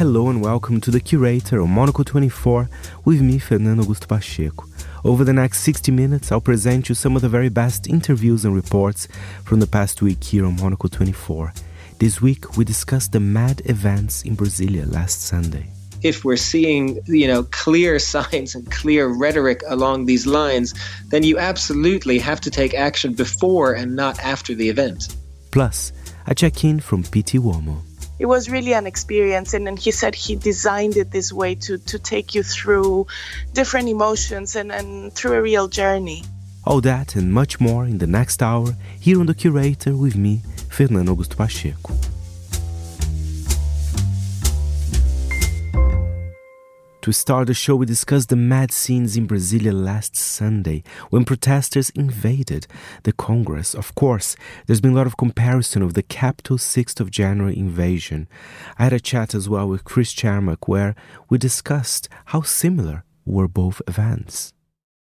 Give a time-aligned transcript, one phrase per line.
[0.00, 2.70] Hello and welcome to The Curator on Monocle 24
[3.04, 4.64] with me, Fernando Augusto Pacheco.
[5.04, 8.54] Over the next 60 minutes, I'll present you some of the very best interviews and
[8.54, 9.08] reports
[9.44, 11.52] from the past week here on Monocle 24.
[11.98, 15.66] This week, we discussed the mad events in Brasilia last Sunday
[16.02, 20.72] if we're seeing you know clear signs and clear rhetoric along these lines,
[21.10, 25.14] then you absolutely have to take action before and not after the event.
[25.50, 25.92] Plus,
[26.26, 27.89] a check-in from Pitti Uomo.
[28.20, 31.98] It was really an experience, and, he said he designed it this way to, to
[31.98, 33.06] take you through
[33.54, 36.24] different emotions and, and through a real journey.
[36.66, 40.42] All that and much more in the next hour here on The Curator with me,
[40.68, 41.94] Fernando Augusto Pacheco.
[47.10, 51.90] To start the show, we discussed the mad scenes in Brasilia last Sunday when protesters
[51.90, 52.68] invaded
[53.02, 53.74] the Congress.
[53.74, 58.28] Of course, there's been a lot of comparison of the Capitol 6th of January invasion.
[58.78, 60.94] I had a chat as well with Chris Cermak where
[61.28, 64.54] we discussed how similar were both events.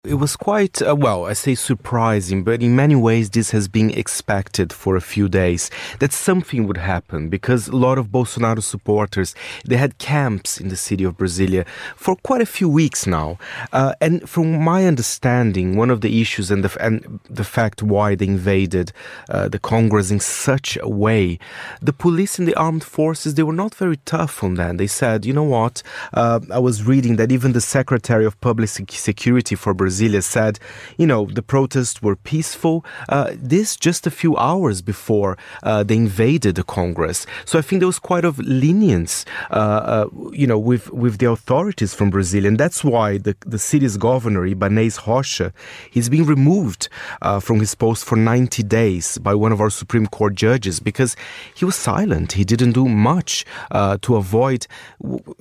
[0.05, 3.89] It was quite, uh, well, I say surprising, but in many ways this has been
[3.89, 5.69] expected for a few days
[6.00, 10.77] that something would happen because a lot of Bolsonaro supporters, they had camps in the
[10.77, 13.38] city of Brasilia for quite a few weeks now.
[13.73, 18.16] Uh, and from my understanding, one of the issues and the, and the fact why
[18.16, 18.94] they invaded
[19.27, 21.38] uh, the Congress in such a way,
[21.81, 24.77] the police and the armed forces, they were not very tough on that.
[24.77, 25.83] They said, you know what,
[26.14, 30.59] uh, I was reading that even the Secretary of Public Security for Brazil Brasilia said,
[30.97, 32.85] you know, the protests were peaceful.
[33.09, 37.25] Uh, this just a few hours before uh, they invaded the Congress.
[37.45, 41.29] So I think there was quite of lenience, uh, uh you know, with, with the
[41.29, 42.45] authorities from Brazil.
[42.45, 45.51] And that's why the, the city's governor, Ibaneis Rocha,
[45.89, 46.87] he's been removed
[47.23, 51.15] uh, from his post for 90 days by one of our Supreme Court judges because
[51.55, 52.33] he was silent.
[52.33, 54.67] He didn't do much uh, to avoid,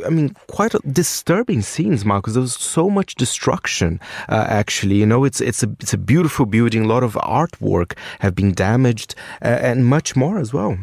[0.07, 2.33] I mean, quite disturbing scenes, Marcus.
[2.33, 4.97] There was so much destruction uh, actually.
[4.97, 6.85] You know, it's it's a it's a beautiful building.
[6.85, 10.79] A lot of artwork have been damaged, uh, and much more as well.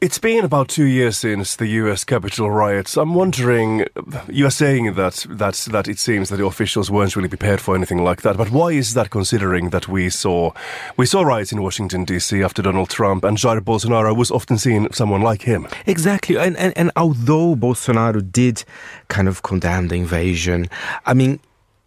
[0.00, 2.02] It's been about two years since the U.S.
[2.02, 2.96] Capitol riots.
[2.96, 3.86] I'm wondering,
[4.28, 7.76] you are saying that that that it seems that the officials weren't really prepared for
[7.76, 8.36] anything like that.
[8.36, 10.50] But why is that, considering that we saw
[10.96, 12.42] we saw riots in Washington D.C.
[12.42, 15.68] after Donald Trump and Jair Bolsonaro was often seen someone like him?
[15.86, 18.64] Exactly, and and, and although Bolsonaro did
[19.06, 20.68] kind of condemn the invasion,
[21.04, 21.38] I mean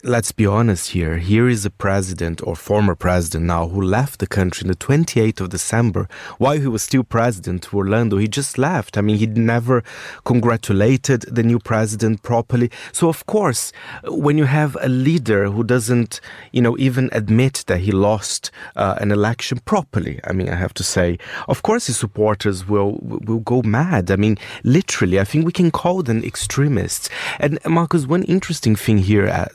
[0.03, 1.17] let's be honest here.
[1.17, 5.41] Here is a president or former president now who left the country on the 28th
[5.41, 8.17] of December while he was still president Orlando.
[8.17, 8.97] He just left.
[8.97, 9.83] I mean, he never
[10.23, 12.71] congratulated the new president properly.
[12.93, 13.73] So, of course,
[14.05, 16.21] when you have a leader who doesn't,
[16.53, 20.73] you know, even admit that he lost uh, an election properly, I mean, I have
[20.75, 21.17] to say,
[21.49, 24.11] of course, his supporters will will go mad.
[24.11, 27.09] I mean, literally, I think we can call them extremists.
[27.37, 29.47] And Marcus, one interesting thing here uh,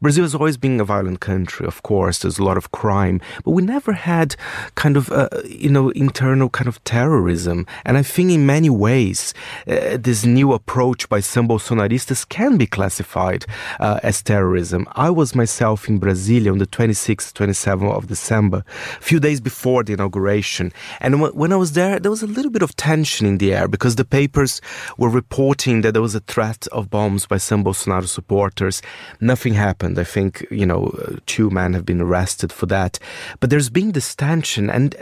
[0.00, 2.18] Brazil has always been a violent country, of course.
[2.18, 4.36] There's a lot of crime, but we never had
[4.74, 7.66] kind of, uh, you know, internal kind of terrorism.
[7.84, 9.34] And I think in many ways,
[9.66, 13.46] uh, this new approach by some Bolsonaristas can be classified
[13.78, 14.86] uh, as terrorism.
[14.92, 18.64] I was myself in Brasilia on the 26th, 27th of December,
[18.98, 20.72] a few days before the inauguration.
[21.00, 23.54] And w- when I was there, there was a little bit of tension in the
[23.54, 24.60] air because the papers
[24.98, 28.82] were reporting that there was a threat of bombs by some Bolsonaro supporters.
[29.20, 29.98] Nothing happened.
[29.98, 32.98] I think, you know, uh, two men have been arrested for that.
[33.40, 34.70] But there's been this tension.
[34.70, 34.94] And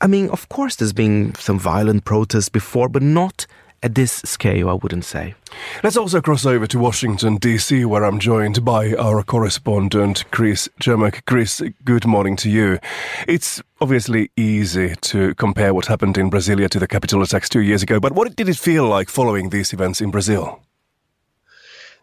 [0.00, 3.46] I mean, of course, there's been some violent protests before, but not
[3.82, 5.34] at this scale, I wouldn't say.
[5.82, 11.24] Let's also cross over to Washington, D.C., where I'm joined by our correspondent, Chris Cermak.
[11.26, 12.78] Chris, good morning to you.
[13.26, 17.82] It's obviously easy to compare what happened in Brasilia to the Capitol attacks two years
[17.82, 20.60] ago, but what did it feel like following these events in Brazil?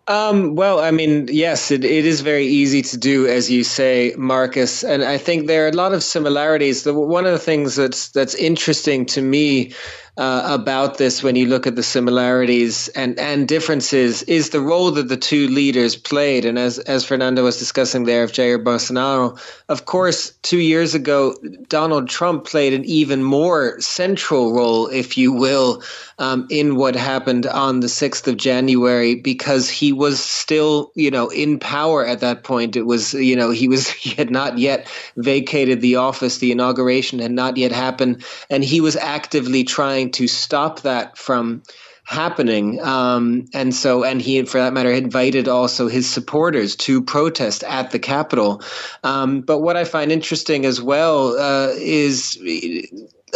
[0.09, 4.15] Um, well, I mean, yes, it, it is very easy to do, as you say,
[4.17, 4.83] Marcus.
[4.83, 6.81] And I think there are a lot of similarities.
[6.81, 9.71] The, one of the things that's that's interesting to me
[10.17, 14.91] uh, about this when you look at the similarities and, and differences is the role
[14.91, 16.45] that the two leaders played.
[16.45, 19.39] And as, as Fernando was discussing there of Jair Bolsonaro,
[19.69, 21.35] of course, two years ago,
[21.67, 25.83] Donald Trump played an even more central role, if you will,
[26.17, 31.29] um, in what happened on the 6th of January because he was still, you know,
[31.29, 32.75] in power at that point.
[32.75, 36.39] It was, you know, he was, he had not yet vacated the office.
[36.39, 38.23] The inauguration had not yet happened.
[38.49, 41.63] And he was actively trying to stop that from
[42.09, 42.81] happening.
[42.81, 47.91] Um, and so, and he, for that matter, invited also his supporters to protest at
[47.91, 48.63] the Capitol.
[49.03, 52.35] Um, but what I find interesting as well uh, is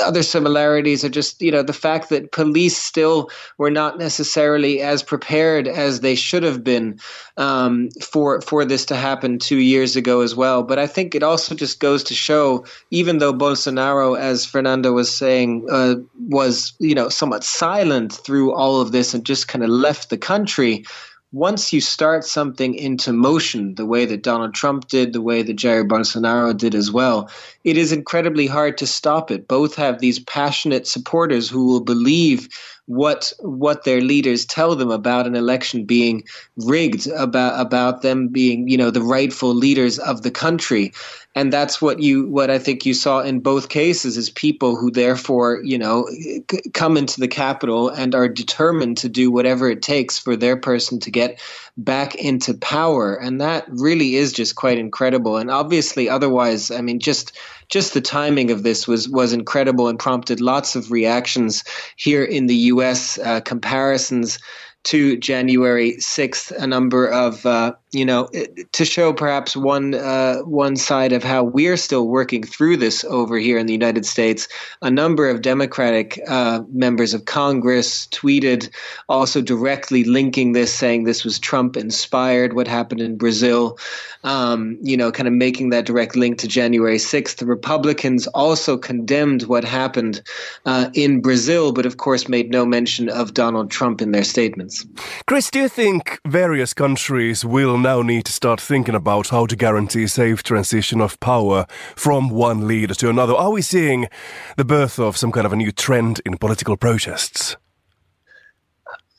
[0.01, 5.03] other similarities are just you know the fact that police still were not necessarily as
[5.03, 6.99] prepared as they should have been
[7.37, 10.63] um, for for this to happen two years ago as well.
[10.63, 15.15] But I think it also just goes to show, even though Bolsonaro, as Fernando was
[15.15, 15.95] saying, uh,
[16.29, 20.17] was you know somewhat silent through all of this and just kind of left the
[20.17, 20.85] country
[21.33, 25.57] once you start something into motion, the way that Donald Trump did, the way that
[25.57, 27.27] Jair Bolsonaro did as well,
[27.63, 29.47] it is incredibly hard to stop it.
[29.47, 32.47] Both have these passionate supporters who will believe
[32.85, 36.23] what what their leaders tell them about an election being
[36.57, 40.93] rigged, about about them being, you know, the rightful leaders of the country
[41.35, 44.91] and that's what you what i think you saw in both cases is people who
[44.91, 49.81] therefore you know c- come into the capital and are determined to do whatever it
[49.81, 51.39] takes for their person to get
[51.77, 53.15] back into power.
[53.15, 55.37] And that really is just quite incredible.
[55.37, 57.37] And obviously otherwise i mean just
[57.69, 61.63] just the timing of this was was incredible and prompted lots of reactions
[61.95, 64.39] here in the us uh, comparisons
[64.83, 68.27] to January 6th, a number of uh, you know,
[68.71, 73.37] to show perhaps one uh, one side of how we're still working through this over
[73.37, 74.47] here in the United States.
[74.81, 78.69] A number of Democratic uh, members of Congress tweeted,
[79.09, 82.53] also directly linking this, saying this was Trump inspired.
[82.53, 83.77] What happened in Brazil,
[84.23, 87.37] um, you know, kind of making that direct link to January sixth.
[87.37, 90.21] The Republicans also condemned what happened
[90.65, 94.85] uh, in Brazil, but of course made no mention of Donald Trump in their statements.
[95.27, 99.57] Chris, do you think various countries will now need to start thinking about how to
[99.57, 103.35] guarantee safe transition of power from one leader to another.
[103.35, 104.07] Are we seeing
[104.55, 107.57] the birth of some kind of a new trend in political protests?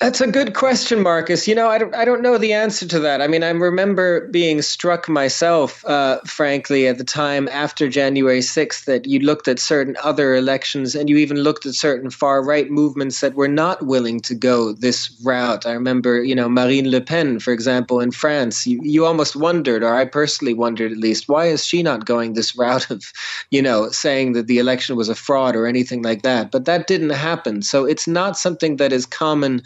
[0.04, 1.48] That's a good question, Marcus.
[1.48, 3.22] You know, I don't, I don't know the answer to that.
[3.22, 8.84] I mean, I remember being struck myself, uh, frankly, at the time after January 6th,
[8.84, 12.70] that you looked at certain other elections and you even looked at certain far right
[12.70, 15.64] movements that were not willing to go this route.
[15.64, 18.66] I remember, you know, Marine Le Pen, for example, in France.
[18.66, 22.34] You, you almost wondered, or I personally wondered at least, why is she not going
[22.34, 23.10] this route of,
[23.50, 26.50] you know, saying that the election was a fraud or anything like that?
[26.50, 27.62] But that didn't happen.
[27.62, 29.62] So it's not something that is common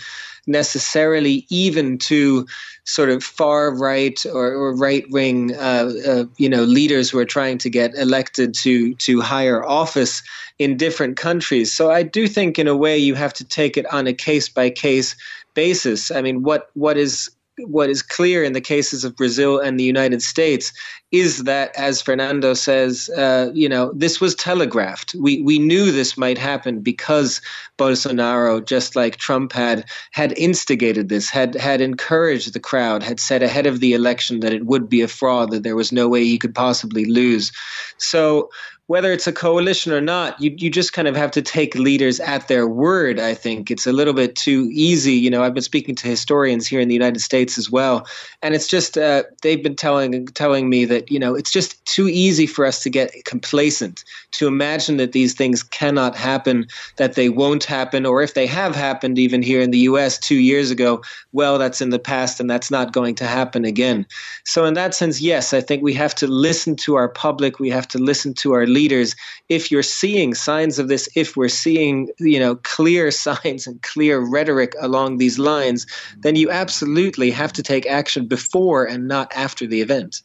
[0.46, 2.46] necessarily even to
[2.84, 7.25] sort of far right or, or right wing, uh, uh, you know, leaders who are
[7.25, 10.22] trying to get elected to to higher office
[10.58, 11.72] in different countries.
[11.72, 14.48] So I do think, in a way, you have to take it on a case
[14.48, 15.14] by case
[15.54, 16.10] basis.
[16.10, 17.30] I mean, what what is
[17.66, 20.72] what is clear in the cases of Brazil and the United States
[21.10, 25.14] is that, as Fernando says, uh, you know, this was telegraphed.
[25.14, 27.40] We we knew this might happen because
[27.78, 33.43] Bolsonaro, just like Trump had, had instigated this, had had encouraged the crowd, had said
[33.43, 36.25] ahead of the election that it would be a fraud, that there was no way
[36.25, 37.52] he could possibly lose.
[37.96, 38.50] So
[38.88, 42.20] whether it's a coalition or not, you you just kind of have to take leaders
[42.20, 43.20] at their word.
[43.20, 45.12] I think it's a little bit too easy.
[45.12, 48.06] You know, I've been speaking to historians here in the United States as well,
[48.43, 52.08] and it's just uh, they've been telling telling me that you know it's just too
[52.08, 57.29] easy for us to get complacent, to imagine that these things cannot happen, that they
[57.29, 60.19] won't happen, or if they have happened, even here in the U.S.
[60.19, 61.02] two years ago,
[61.32, 64.06] well, that's in the past, and that's not going to happen again.
[64.44, 67.61] So, in that sense, yes, I think we have to listen to our public.
[67.61, 68.66] We have to listen to our
[69.49, 74.20] if you're seeing signs of this if we're seeing you know clear signs and clear
[74.20, 75.87] rhetoric along these lines
[76.18, 80.23] then you absolutely have to take action before and not after the event.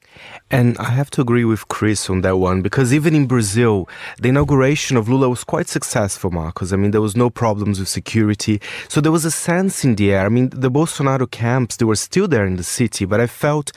[0.51, 3.89] And i have to agree with chris on that one because even in brazil
[4.22, 6.74] the inauguration of lula was quite successful marcos.
[6.74, 8.62] I mean there was no problems with security.
[8.88, 10.25] So there was a sense in the air.
[10.25, 13.72] I mean the bolsonaro camps they were still there in the city but i felt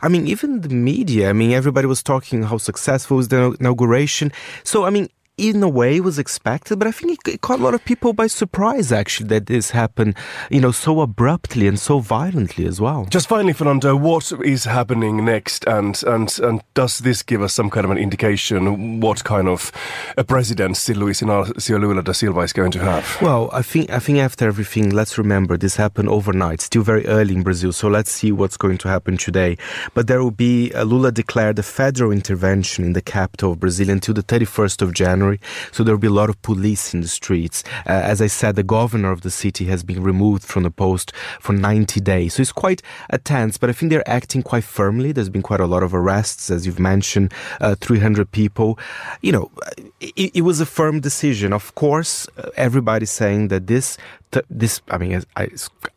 [0.00, 4.32] I mean, even the media, I mean, everybody was talking how successful was the inauguration.
[4.64, 7.74] So, I mean, in a way was expected, but I think it, caught a lot
[7.74, 10.16] of people by surprise actually that this happened,
[10.50, 13.06] you know, so abruptly and so violently as well.
[13.06, 17.70] Just finally, Fernando, what is happening next, and and and does this give us some
[17.70, 19.70] kind of an indication what kind of
[20.16, 23.18] a presidency Luiz Inácio Lula da Silva is going to have?
[23.22, 27.34] Well, I think I think after everything, let's remember this happened overnight, still very early
[27.34, 27.72] in Brazil.
[27.72, 29.56] So let's see what's going to happen today.
[29.94, 33.90] But there will be uh, Lula declared a federal intervention in the capital of Brazil
[33.90, 35.27] until the 31st of January.
[35.28, 35.40] January.
[35.72, 37.64] So there will be a lot of police in the streets.
[37.86, 41.12] Uh, as I said, the governor of the city has been removed from the post
[41.40, 42.34] for 90 days.
[42.34, 45.12] So it's quite a tense, but I think they're acting quite firmly.
[45.12, 48.78] There's been quite a lot of arrests, as you've mentioned, uh, 300 people.
[49.22, 49.50] You know,
[50.00, 51.52] it, it was a firm decision.
[51.52, 53.98] Of course, uh, everybody's saying that this
[54.32, 55.22] th- this, I mean,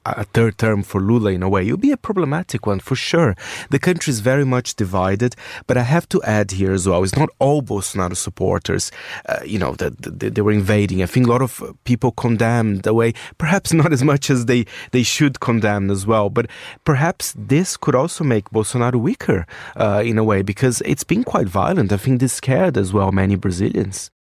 [0.06, 1.68] a third term for Lula in a way.
[1.68, 3.36] It would be a problematic one for sure.
[3.70, 5.36] The country is very much divided,
[5.68, 8.92] but I have to add here as well, it's not all Bolsonaro supporters,
[9.28, 11.04] uh, you know, that they, they, were invading.
[11.04, 14.66] I think a lot of people condemned the way, perhaps not as much as they,
[14.92, 16.48] they should condemn as well, but
[16.86, 19.46] perhaps this could also make Bolsonaro weaker
[19.76, 21.92] uh, in a way because it's been quite violent.
[21.92, 24.12] I think this scared as well many Brazilians.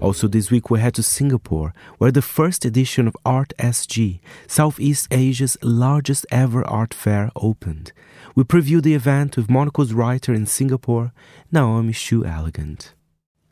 [0.00, 5.08] Also, this week we head to Singapore, where the first edition of Art SG, Southeast
[5.10, 7.92] Asia's largest ever art fair, opened.
[8.36, 11.12] We preview the event with Monocle's writer in Singapore,
[11.50, 12.94] Naomi Xu Elegant.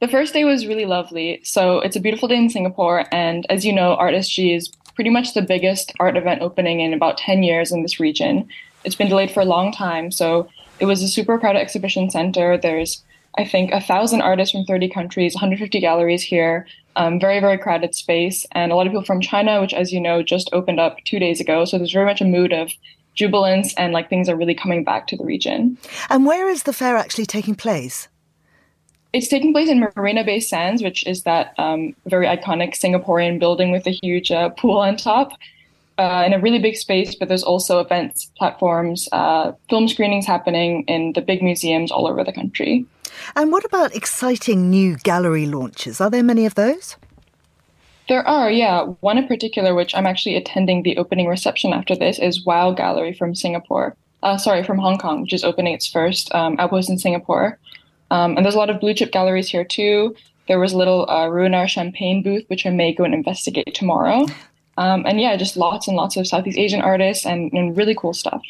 [0.01, 1.41] The first day was really lovely.
[1.43, 5.11] So, it's a beautiful day in Singapore, and as you know, Art SG is pretty
[5.11, 8.49] much the biggest art event opening in about 10 years in this region.
[8.85, 10.49] It's been delayed for a long time, so
[10.79, 12.57] it was a super crowded exhibition center.
[12.57, 13.03] There's
[13.39, 16.67] I think, a thousand artists from 30 countries, 150 galleries here,
[16.97, 20.01] um, very, very crowded space, and a lot of people from China, which, as you
[20.01, 21.65] know, just opened up two days ago.
[21.65, 22.71] So there's very much a mood of
[23.17, 25.77] jubilance and like things are really coming back to the region.
[26.11, 28.09] And where is the fair actually taking place?
[29.13, 33.71] It's taking place in Marina Bay Sands, which is that um, very iconic Singaporean building
[33.71, 35.33] with a huge uh, pool on top.
[35.99, 40.83] Uh, in a really big space, but there's also events, platforms, uh, film screenings happening
[40.83, 42.85] in the big museums all over the country.
[43.35, 46.01] And what about exciting new gallery launches?
[46.01, 46.97] Are there many of those?
[48.09, 48.83] There are, yeah.
[49.01, 53.13] One in particular, which I'm actually attending the opening reception after this, is WOAW Gallery
[53.13, 53.97] from Singapore.
[54.23, 57.59] Uh, sorry, from Hong Kong, which is opening its first um, outpost in Singapore.
[58.11, 60.15] Um, and there's a lot of blue chip galleries here too.
[60.49, 64.27] There was a little uh, Ruinart Champagne booth, which I may go and investigate tomorrow.
[64.79, 68.13] Um, and yeah, just lots and lots of Southeast Asian artists and, and really cool
[68.13, 68.43] stuff.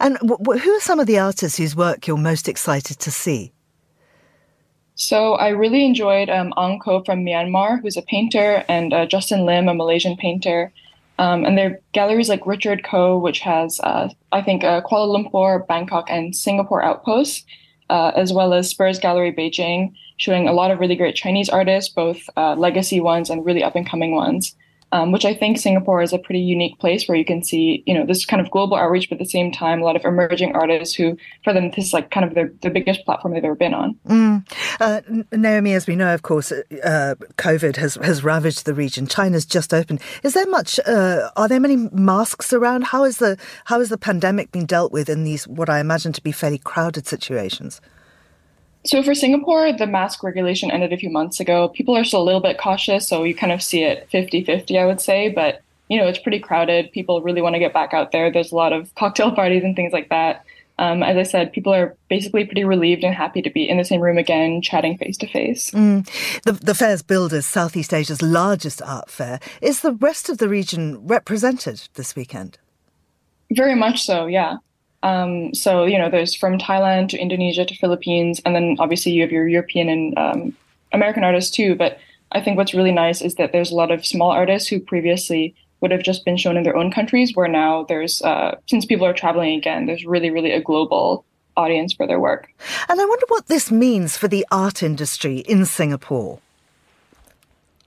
[0.00, 3.52] And w- who are some of the artists whose work you're most excited to see?
[5.02, 9.44] So I really enjoyed um, Aung Ko from Myanmar, who's a painter, and uh, Justin
[9.44, 10.72] Lim, a Malaysian painter.
[11.18, 15.08] Um, and there are galleries like Richard Koh, which has, uh, I think, uh, Kuala
[15.10, 17.44] Lumpur, Bangkok, and Singapore outposts,
[17.90, 21.92] uh, as well as Spurs Gallery Beijing, showing a lot of really great Chinese artists,
[21.92, 24.54] both uh, legacy ones and really up and coming ones
[24.92, 27.94] um, which I think Singapore is a pretty unique place where you can see, you
[27.94, 30.54] know, this kind of global outreach, but at the same time, a lot of emerging
[30.54, 33.54] artists who, for them, this is like kind of their, the biggest platform they've ever
[33.54, 33.98] been on.
[34.06, 34.46] Mm.
[34.78, 35.00] Uh,
[35.32, 39.06] Naomi, as we know, of course, uh, COVID has, has ravaged the region.
[39.06, 40.00] China's just opened.
[40.22, 42.84] Is there much, uh, are there many masks around?
[42.84, 46.12] How is the, how has the pandemic been dealt with in these, what I imagine
[46.12, 47.80] to be fairly crowded situations?
[48.84, 51.68] So for Singapore, the mask regulation ended a few months ago.
[51.68, 54.86] People are still a little bit cautious, so you kind of see it 50-50, I
[54.86, 56.90] would say, but you know, it's pretty crowded.
[56.92, 58.30] People really want to get back out there.
[58.30, 60.44] There's a lot of cocktail parties and things like that.
[60.78, 63.84] Um, as I said, people are basically pretty relieved and happy to be in the
[63.84, 65.72] same room again, chatting face to face.
[66.44, 69.38] The, the fair's billed as Southeast Asia's largest art fair.
[69.60, 72.58] Is the rest of the region represented this weekend?
[73.52, 74.56] Very much so, yeah.
[75.02, 79.22] Um, so you know, there's from Thailand to Indonesia to Philippines, and then obviously you
[79.22, 80.56] have your European and um,
[80.92, 81.74] American artists too.
[81.74, 81.98] But
[82.32, 85.54] I think what's really nice is that there's a lot of small artists who previously
[85.80, 89.06] would have just been shown in their own countries, where now there's uh, since people
[89.06, 91.24] are traveling again, there's really really a global
[91.56, 92.48] audience for their work.
[92.88, 96.38] And I wonder what this means for the art industry in Singapore.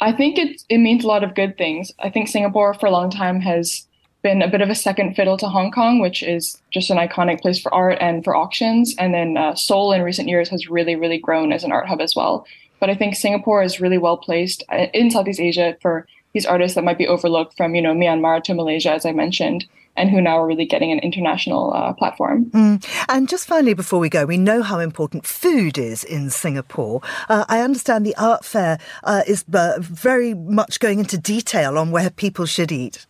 [0.02, 1.92] I think it it means a lot of good things.
[2.00, 3.88] I think Singapore for a long time has
[4.26, 7.42] been a bit of a second fiddle to Hong Kong, which is just an iconic
[7.42, 8.96] place for art and for auctions.
[8.98, 12.02] And then uh, Seoul in recent years has really, really grown as an art hub
[12.02, 12.48] as well.
[12.80, 16.74] But I think Singapore is really well placed uh, in Southeast Asia for these artists
[16.74, 20.20] that might be overlooked from, you know, Myanmar to Malaysia, as I mentioned, and who
[20.20, 22.46] now are really getting an international uh, platform.
[22.46, 22.84] Mm.
[23.08, 27.02] And just finally, before we go, we know how important food is in Singapore.
[27.30, 31.92] Uh, I understand the art fair uh, is uh, very much going into detail on
[31.92, 33.06] where people should eat.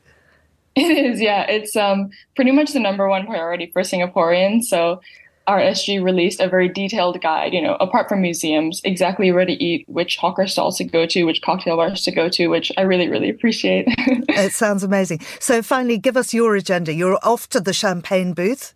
[0.86, 1.44] It is, yeah.
[1.44, 4.64] It's um, pretty much the number one priority for Singaporeans.
[4.66, 5.00] So
[5.48, 9.54] Art SG released a very detailed guide, you know, apart from museums, exactly where to
[9.54, 12.82] eat, which hawker stalls to go to, which cocktail bars to go to, which I
[12.82, 13.86] really, really appreciate.
[13.98, 15.22] it sounds amazing.
[15.40, 16.94] So finally, give us your agenda.
[16.94, 18.74] You're off to the champagne booth.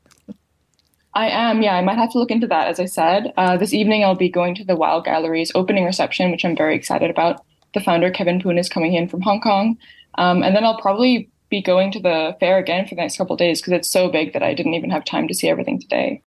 [1.16, 1.76] I am, yeah.
[1.76, 3.34] I might have to look into that, as I said.
[3.36, 6.76] Uh, this evening, I'll be going to the WOAW Gallery's opening reception, which I'm very
[6.76, 7.44] excited about.
[7.74, 9.78] The founder, Kevin Poon, is coming in from Hong Kong.
[10.16, 13.36] Um, and then I'll probably be going to the fair again for the next couple
[13.36, 16.22] days because it's so big that I didn't even have time to see everything today.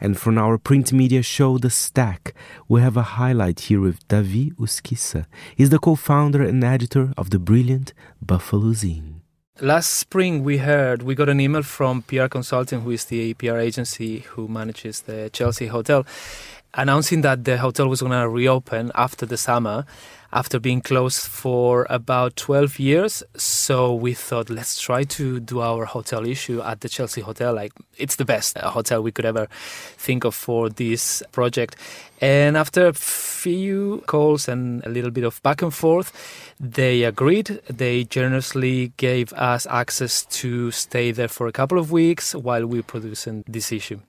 [0.00, 2.32] And from our print media show, The Stack,
[2.68, 5.26] we have a highlight here with Davi Uzquiza.
[5.56, 7.92] He's the co founder and editor of the brilliant
[8.22, 9.22] Buffalo Zine.
[9.60, 13.56] Last spring, we heard, we got an email from PR Consulting, who is the PR
[13.56, 16.06] agency who manages the Chelsea Hotel
[16.74, 19.84] announcing that the hotel was going to reopen after the summer
[20.32, 23.22] after being closed for about 12 years.
[23.36, 27.54] So we thought, let's try to do our hotel issue at the Chelsea Hotel.
[27.54, 29.48] Like, it's the best uh, hotel we could ever
[29.96, 31.76] think of for this project.
[32.20, 36.12] And after a few calls and a little bit of back and forth,
[36.60, 37.60] they agreed.
[37.70, 42.82] They generously gave us access to stay there for a couple of weeks while we're
[42.82, 44.00] producing this issue.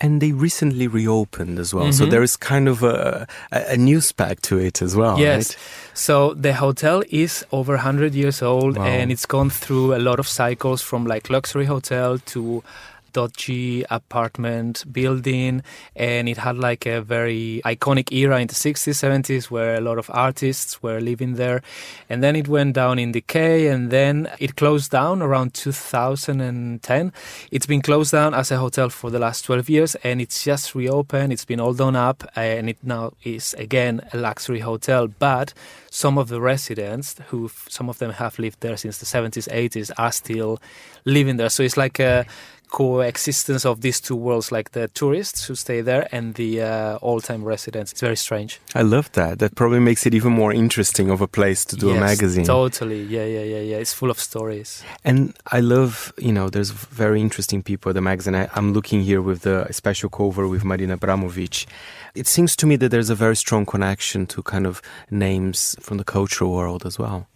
[0.00, 1.84] And they recently reopened as well.
[1.84, 1.92] Mm-hmm.
[1.92, 5.18] So there is kind of a, a, new spec to it as well.
[5.18, 5.50] Yes.
[5.50, 5.58] Right?
[5.94, 8.84] So the hotel is over 100 years old wow.
[8.84, 12.62] and it's gone through a lot of cycles from like luxury hotel to
[13.12, 15.62] dodgy apartment building
[15.96, 19.98] and it had like a very iconic era in the 60s 70s where a lot
[19.98, 21.62] of artists were living there.
[22.08, 27.12] And then it went down in decay and then it closed down around 2010
[27.50, 30.74] it's been closed down as a hotel for the last 12 years and it's just
[30.74, 31.32] reopened.
[31.32, 35.08] It's been all done up and it now is again a luxury hotel.
[35.08, 35.54] But
[35.90, 39.90] some of the residents who some of them have lived there since the 70s 80s
[39.98, 40.60] are still
[41.04, 41.48] living there.
[41.48, 42.26] So it's like a
[42.70, 47.44] coexistence of these two worlds, like the tourists who stay there and the uh, all-time
[47.44, 47.92] residents.
[47.92, 48.60] It's very strange.
[48.74, 49.38] I love that.
[49.38, 52.44] That probably makes it even more interesting of a place to do yes, a magazine.
[52.44, 53.02] Totally.
[53.02, 53.76] Yeah, yeah, yeah, yeah.
[53.76, 54.82] It's full of stories.
[55.04, 58.34] And I love, you know, there's very interesting people at the magazine.
[58.34, 61.66] I, am looking here with the special cover with Marina Abramovic.
[62.14, 65.98] It seems to me that there's a very strong connection to kind of names from
[65.98, 67.26] the cultural world as well.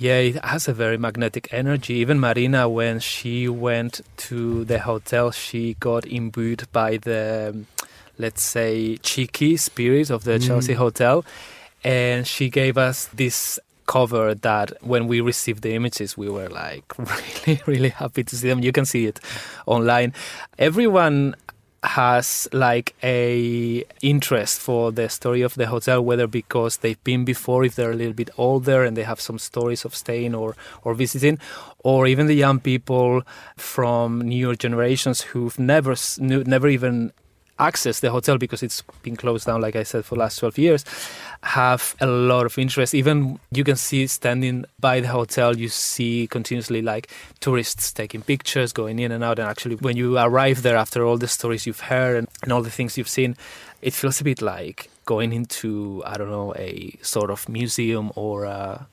[0.00, 1.92] Yeah, it has a very magnetic energy.
[1.96, 7.66] Even Marina, when she went to the hotel, she got imbued by the,
[8.16, 10.46] let's say, cheeky spirit of the mm.
[10.46, 11.22] Chelsea hotel.
[11.84, 16.84] And she gave us this cover that when we received the images, we were like
[17.46, 18.60] really, really happy to see them.
[18.60, 19.20] You can see it
[19.66, 20.14] online.
[20.58, 21.34] Everyone
[21.82, 27.64] has like a interest for the story of the hotel whether because they've been before
[27.64, 30.92] if they're a little bit older and they have some stories of staying or or
[30.92, 31.38] visiting
[31.78, 33.22] or even the young people
[33.56, 37.12] from newer generations who've never never even
[37.60, 40.58] access the hotel because it's been closed down, like I said, for the last 12
[40.58, 40.84] years,
[41.42, 42.94] have a lot of interest.
[42.94, 48.72] Even you can see standing by the hotel, you see continuously like tourists taking pictures,
[48.72, 49.38] going in and out.
[49.38, 52.62] And actually, when you arrive there after all the stories you've heard and, and all
[52.62, 53.36] the things you've seen,
[53.80, 58.44] it feels a bit like going into, I don't know, a sort of museum or
[58.44, 58.86] a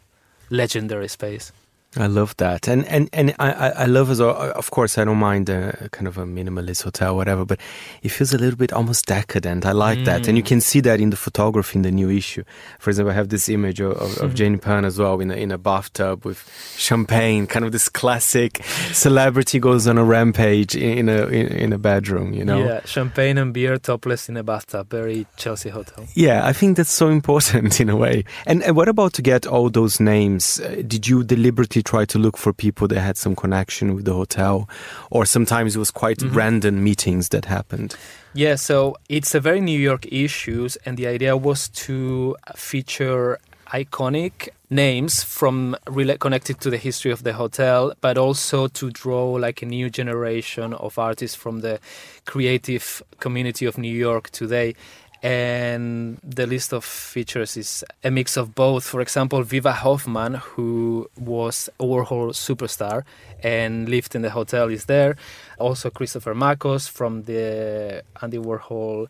[0.49, 1.51] legendary space.
[1.99, 4.35] I love that, and and and I I love as well.
[4.35, 7.59] Of course, I don't mind a kind of a minimalist hotel, whatever, but
[8.03, 9.65] it feels a little bit almost decadent.
[9.65, 10.05] I like mm.
[10.05, 10.47] that, and you mm.
[10.47, 12.43] can see that in the photography in the new issue.
[12.79, 15.35] For example, I have this image of, of, of Jane Pan as well in a,
[15.35, 16.43] in a bathtub with
[16.77, 21.77] champagne, kind of this classic celebrity goes on a rampage in a in, in a
[21.77, 22.33] bedroom.
[22.33, 26.05] You know, yeah, champagne and beer, topless in a bathtub, very Chelsea hotel.
[26.13, 28.23] Yeah, I think that's so important in a way.
[28.45, 30.59] And, and what about to get all those names?
[30.59, 34.13] Uh, did you deliberately try to look for people that had some connection with the
[34.13, 34.67] hotel,
[35.09, 36.35] or sometimes it was quite mm-hmm.
[36.35, 37.95] random meetings that happened.
[38.33, 44.49] Yeah, so it's a very New York issue, and the idea was to feature iconic
[44.69, 49.61] names from really connected to the history of the hotel, but also to draw like
[49.61, 51.79] a new generation of artists from the
[52.25, 54.75] creative community of New York today
[55.23, 58.83] and the list of features is a mix of both.
[58.83, 63.03] For example, Viva Hoffmann, who was a Warhol superstar
[63.41, 65.15] and lived in the hotel, is there.
[65.59, 69.07] Also, Christopher Makos from the Andy Warhol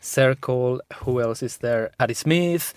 [0.00, 0.80] circle.
[1.04, 1.90] Who else is there?
[1.98, 2.74] Patti Smith.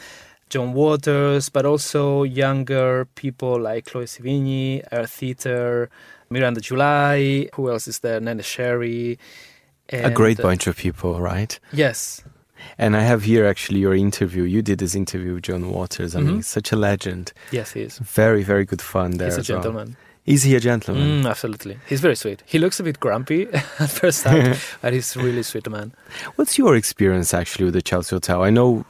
[0.50, 5.90] John Waters, but also younger people like Chloe Sevigny, Eartheater,
[6.32, 7.48] Miranda July.
[7.54, 8.20] Who else is there?
[8.20, 9.20] Neneh Cherry.
[9.94, 11.60] a great uh, bunch of people, right?
[11.72, 12.24] Yes.
[12.78, 14.44] And I have here actually your interview.
[14.44, 16.16] You did this interview with John Waters.
[16.16, 16.28] I mm-hmm.
[16.28, 17.34] mean, such a legend.
[17.52, 17.98] Yes, he is.
[18.00, 19.28] Very, very good fun there.
[19.28, 19.88] He's a gentleman.
[19.88, 20.06] Well.
[20.26, 21.24] Is he a gentleman?
[21.24, 21.80] Mm, absolutely.
[21.88, 22.44] He's very sweet.
[22.46, 25.92] He looks a bit grumpy at first sight, but he's really sweet man.
[26.36, 28.44] What's your experience actually with the Chelsea Hotel?
[28.44, 28.86] I know,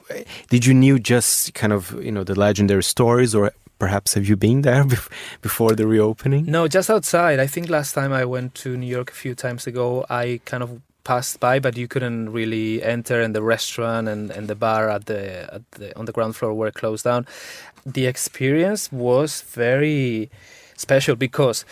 [0.50, 4.36] did you knew just kind of, you know, the legendary stories or perhaps have you
[4.36, 4.86] been there
[5.42, 6.46] before the reopening?
[6.46, 7.40] No, just outside.
[7.40, 10.62] I think last time I went to New York a few times ago, I kind
[10.62, 14.90] of passed by, but you couldn't really enter, and the restaurant and, and the bar
[14.90, 15.22] at the,
[15.56, 17.26] at the on the ground floor were closed down.
[17.84, 20.30] The experience was very
[20.78, 21.66] special because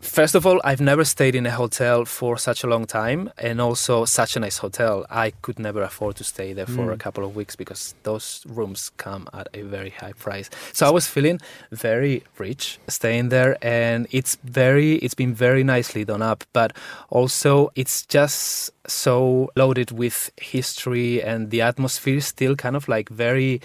[0.00, 3.60] First of all, I've never stayed in a hotel for such a long time, and
[3.60, 5.04] also such a nice hotel.
[5.10, 6.92] I could never afford to stay there for mm.
[6.92, 10.48] a couple of weeks because those rooms come at a very high price.
[10.72, 11.38] So I was feeling
[11.70, 16.44] very rich staying there, and it's very, it's been very nicely done up.
[16.54, 16.74] But
[17.10, 23.10] also, it's just so loaded with history, and the atmosphere is still kind of like
[23.10, 23.60] very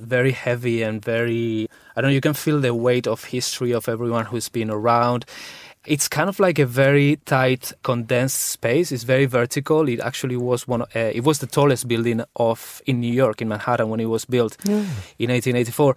[0.00, 3.88] very heavy and very I don't know you can feel the weight of history of
[3.88, 5.24] everyone who's been around
[5.86, 8.92] it's kind of like a very tight, condensed space.
[8.92, 9.88] It's very vertical.
[9.88, 10.82] It actually was one.
[10.82, 14.24] Uh, it was the tallest building of in New York, in Manhattan, when it was
[14.24, 14.56] built
[15.18, 15.96] in 1884.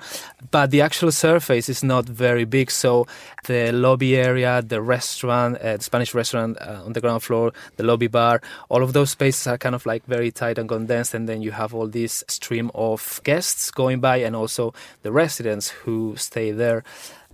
[0.52, 2.72] But the actual surface is not very big.
[2.72, 3.08] So
[3.46, 7.84] the lobby area, the restaurant, uh, the Spanish restaurant uh, on the ground floor, the
[7.84, 11.14] lobby bar, all of those spaces are kind of like very tight and condensed.
[11.14, 15.70] And then you have all this stream of guests going by, and also the residents
[15.70, 16.84] who stay there.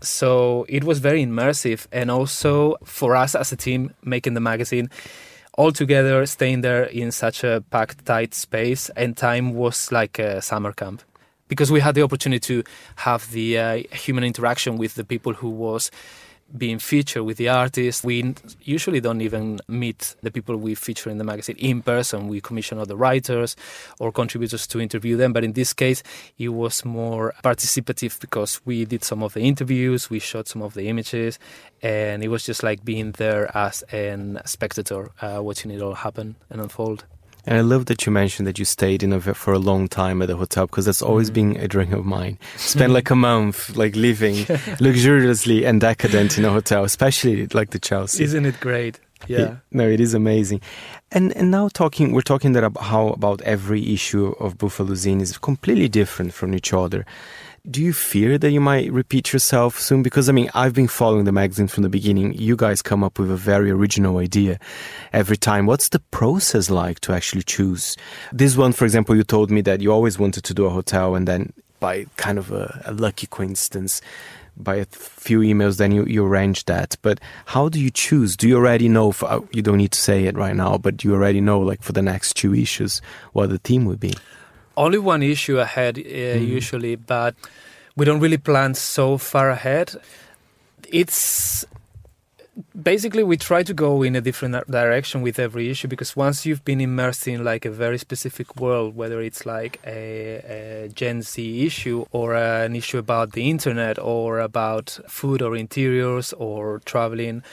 [0.01, 1.87] So it was very immersive.
[1.91, 4.89] And also for us as a team making the magazine,
[5.57, 10.41] all together staying there in such a packed, tight space, and time was like a
[10.41, 11.01] summer camp
[11.47, 12.63] because we had the opportunity to
[12.97, 15.89] have the uh, human interaction with the people who was
[16.55, 18.03] being featured with the artists.
[18.03, 22.27] We usually don't even meet the people we feature in the magazine in person.
[22.27, 23.55] We commission other writers
[23.99, 25.33] or contributors to interview them.
[25.33, 26.03] But in this case,
[26.37, 30.73] it was more participative because we did some of the interviews, we shot some of
[30.73, 31.39] the images,
[31.81, 36.35] and it was just like being there as a spectator, uh, watching it all happen
[36.49, 37.05] and unfold.
[37.47, 40.21] And I love that you mentioned that you stayed in a, for a long time
[40.21, 41.33] at the hotel because that's always mm.
[41.33, 42.37] been a dream of mine.
[42.57, 44.45] Spend like a month, like living
[44.81, 48.25] luxuriously and decadent in a hotel, especially like the Chelsea.
[48.25, 48.99] Isn't it great?
[49.27, 49.39] Yeah.
[49.39, 50.59] It, no, it is amazing.
[51.11, 55.37] And and now talking, we're talking that about how about every issue of Buffalo'Zine is
[55.37, 57.05] completely different from each other
[57.69, 60.01] do you fear that you might repeat yourself soon?
[60.01, 62.33] Because I mean, I've been following the magazine from the beginning.
[62.33, 64.57] You guys come up with a very original idea
[65.11, 65.65] every time.
[65.65, 67.97] What's the process like to actually choose?
[68.31, 71.15] This one, for example, you told me that you always wanted to do a hotel
[71.15, 74.01] and then by kind of a, a lucky coincidence,
[74.55, 76.95] by a few emails, then you, you arrange that.
[77.01, 78.37] But how do you choose?
[78.37, 81.03] Do you already know, for, uh, you don't need to say it right now, but
[81.03, 83.01] you already know, like for the next two issues,
[83.33, 84.13] what the theme would be?
[84.77, 86.47] Only one issue ahead uh, mm.
[86.47, 87.35] usually, but
[87.95, 89.95] we don't really plan so far ahead.
[90.89, 91.65] It's
[92.81, 96.63] basically we try to go in a different direction with every issue because once you've
[96.65, 101.65] been immersed in like a very specific world whether it's like a, a gen z
[101.67, 107.43] issue or an issue about the internet or about food or interiors or traveling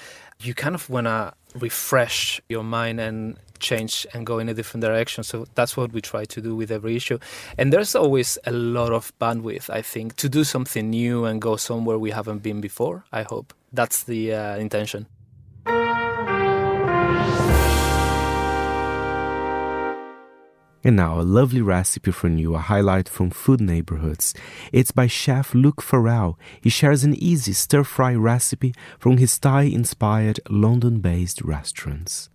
[0.41, 4.83] you kind of want to refresh your mind and change and go in a different
[4.83, 5.25] direction.
[5.25, 7.19] So that's what we try to do with every issue.
[7.59, 11.57] And there's always a lot of bandwidth, I think, to do something new and go
[11.57, 13.05] somewhere we haven't been before.
[13.11, 15.07] I hope that's the uh, intention.
[20.87, 24.35] And now, a lovely recipe from you, a highlight from Food Neighborhoods.
[24.71, 26.39] It's by chef Luke Farrell.
[26.61, 32.29] He shares an easy stir fry recipe from his Thai inspired London based restaurants.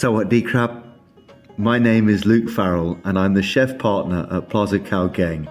[0.00, 0.82] Sawadee krab.
[1.58, 5.46] My name is Luke Farrell, and I'm the chef partner at Plaza Khao Gaeng,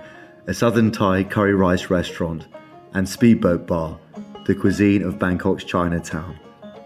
[0.48, 2.48] a southern Thai curry rice restaurant
[2.96, 4.00] and speedboat bar,
[4.46, 6.40] the cuisine of Bangkok's Chinatown,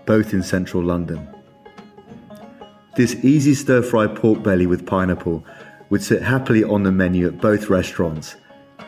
[0.06, 1.26] both in central London.
[2.98, 5.46] This easy stir fried pork belly with pineapple
[5.90, 8.36] would sit happily on the menu at both restaurants,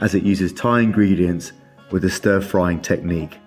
[0.01, 1.51] as it uses Thai ingredients
[1.91, 3.37] with a stir frying technique.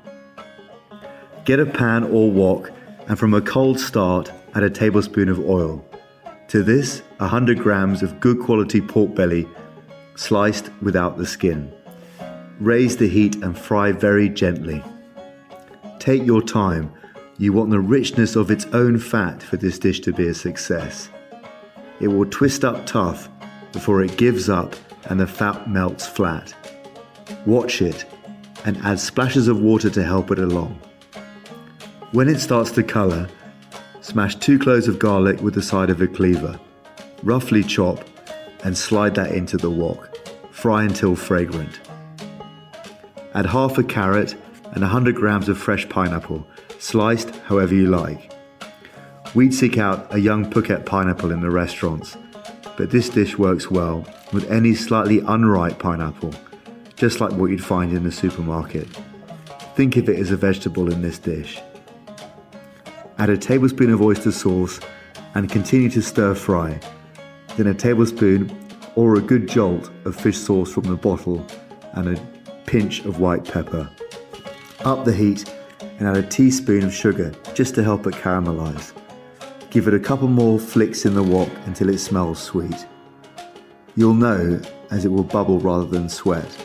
[1.44, 2.70] Get a pan or wok,
[3.06, 5.84] and from a cold start, add a tablespoon of oil.
[6.48, 9.46] To this, 100 grams of good quality pork belly,
[10.14, 11.72] sliced without the skin.
[12.60, 14.82] Raise the heat and fry very gently.
[15.98, 16.92] Take your time,
[17.38, 21.08] you want the richness of its own fat for this dish to be a success.
[22.00, 23.28] It will twist up tough
[23.72, 26.54] before it gives up and the fat melts flat.
[27.46, 28.04] Watch it
[28.64, 30.78] and add splashes of water to help it along.
[32.12, 33.28] When it starts to colour,
[34.08, 36.58] Smash two cloves of garlic with the side of a cleaver.
[37.22, 38.02] Roughly chop
[38.64, 40.16] and slide that into the wok.
[40.50, 41.78] Fry until fragrant.
[43.34, 44.34] Add half a carrot
[44.72, 46.46] and 100 grams of fresh pineapple,
[46.78, 48.32] sliced however you like.
[49.34, 52.16] We'd seek out a young Phuket pineapple in the restaurants,
[52.78, 56.34] but this dish works well with any slightly unripe pineapple,
[56.96, 58.86] just like what you'd find in the supermarket.
[59.74, 61.60] Think of it as a vegetable in this dish.
[63.18, 64.80] Add a tablespoon of oyster sauce
[65.34, 66.80] and continue to stir fry.
[67.56, 68.56] then a tablespoon
[68.94, 71.46] or a good jolt of fish sauce from the bottle,
[71.92, 72.20] and a
[72.66, 73.88] pinch of white pepper.
[74.80, 78.92] Up the heat and add a teaspoon of sugar just to help it caramelize.
[79.70, 82.86] Give it a couple more flicks in the wok until it smells sweet.
[83.96, 86.64] You'll know as it will bubble rather than sweat.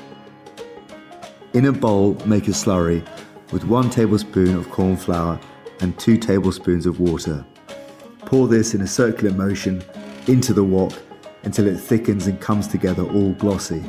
[1.54, 3.06] In a bowl, make a slurry
[3.52, 5.40] with one tablespoon of corn flour
[5.82, 7.46] and two tablespoons of water.
[8.20, 9.84] Pour this in a circular motion
[10.28, 10.94] into the wok
[11.44, 13.84] until it thickens and comes together all glossy.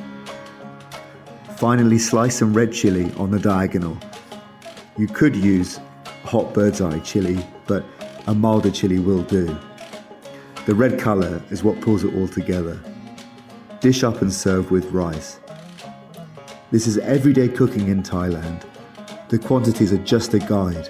[1.56, 3.96] Finally, slice some red chili on the diagonal.
[4.98, 5.80] You could use
[6.24, 7.84] hot bird's eye chili, but
[8.26, 9.56] a milder chili will do.
[10.66, 12.78] The red colour is what pulls it all together.
[13.84, 15.40] Dish up and serve with rice.
[16.70, 18.64] This is everyday cooking in Thailand.
[19.28, 20.88] The quantities are just a guide.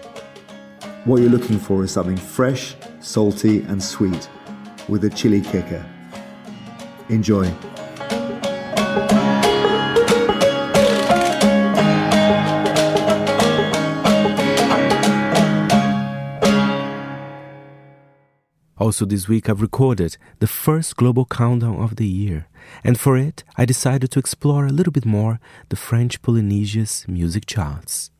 [1.04, 4.28] What you're looking for is something fresh, salty, and sweet
[4.88, 5.84] with a chili kicker.
[7.08, 7.52] Enjoy.
[18.84, 22.48] Also, this week I've recorded the first global countdown of the year,
[22.84, 27.46] and for it I decided to explore a little bit more the French Polynesia's music
[27.46, 28.10] charts.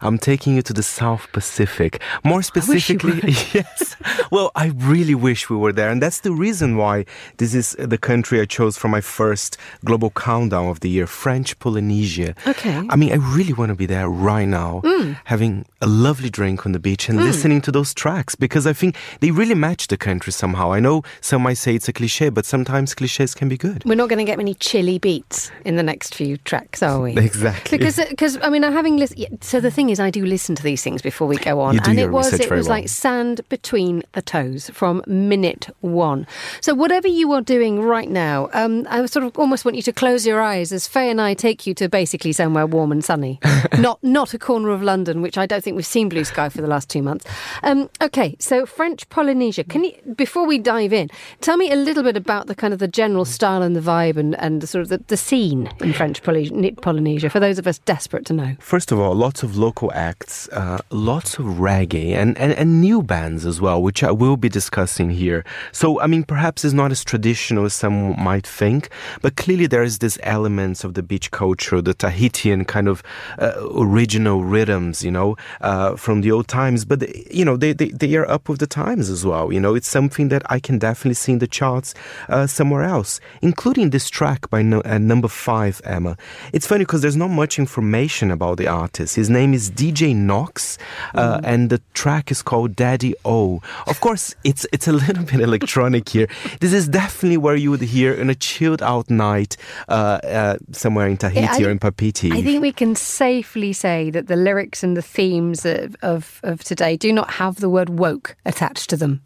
[0.00, 2.00] I'm taking you to the South Pacific.
[2.22, 3.96] More specifically, yes.
[4.30, 5.90] Well, I really wish we were there.
[5.90, 7.04] And that's the reason why
[7.38, 11.58] this is the country I chose for my first global countdown of the year, French
[11.58, 12.36] Polynesia.
[12.46, 12.80] Okay.
[12.88, 15.16] I mean, I really want to be there right now, Mm.
[15.24, 18.94] having a lovely drink on the beach and listening to those tracks because I think
[19.20, 20.72] they really match the country somehow.
[20.72, 23.84] I know some might say it's a cliche, but sometimes cliches can be good.
[23.84, 27.16] We're not going to get many chilly beats in the next few tracks, are we?
[27.28, 27.78] Exactly.
[27.78, 29.18] Because, because I mean, I'm having listen.
[29.18, 31.74] yeah, So the thing is, I do listen to these things before we go on,
[31.74, 32.78] You do and your it was it was well.
[32.78, 36.26] like sand between the toes from minute one.
[36.60, 39.92] So whatever you are doing right now, um, I sort of almost want you to
[39.92, 43.38] close your eyes as Faye and I take you to basically somewhere warm and sunny,
[43.78, 46.60] not not a corner of London, which I don't think we've seen blue sky for
[46.60, 47.24] the last two months.
[47.62, 49.64] Um, okay, so French Polynesia.
[49.64, 52.80] Can you, before we dive in, tell me a little bit about the kind of
[52.80, 55.92] the general style and the vibe and, and the sort of the, the scene in
[55.92, 58.56] French Poly- Polynesia for those of us desperate to know.
[58.58, 63.02] First of all, lots of local acts, uh, lots of reggae, and, and, and new
[63.02, 65.44] bands as well, which I will be discussing here.
[65.72, 68.90] So, I mean, perhaps it's not as traditional as some might think,
[69.22, 73.02] but clearly there is this elements of the beach culture, the Tahitian kind of
[73.38, 76.84] uh, original rhythms, you know, uh, from the old times.
[76.84, 76.98] But,
[77.32, 79.52] you know, they, they, they are up with the times as well.
[79.52, 81.94] You know, it's something that I can definitely see in the charts
[82.28, 86.16] uh, somewhere else, including this track by no, uh, number five, Emma.
[86.52, 89.14] It's funny because there's not much information about the artist.
[89.14, 90.78] His name is DJ Knox,
[91.14, 93.60] uh, and the track is called Daddy O.
[93.86, 96.28] Of course, it's it's a little bit electronic here.
[96.60, 99.56] This is definitely where you would hear in a chilled out night
[99.88, 99.92] uh,
[100.24, 102.32] uh, somewhere in Tahiti Yeah, I- or in Papeete.
[102.32, 106.62] I think we can safely say that the lyrics and the themes of, of, of
[106.64, 109.20] today do not have the word woke attached to them.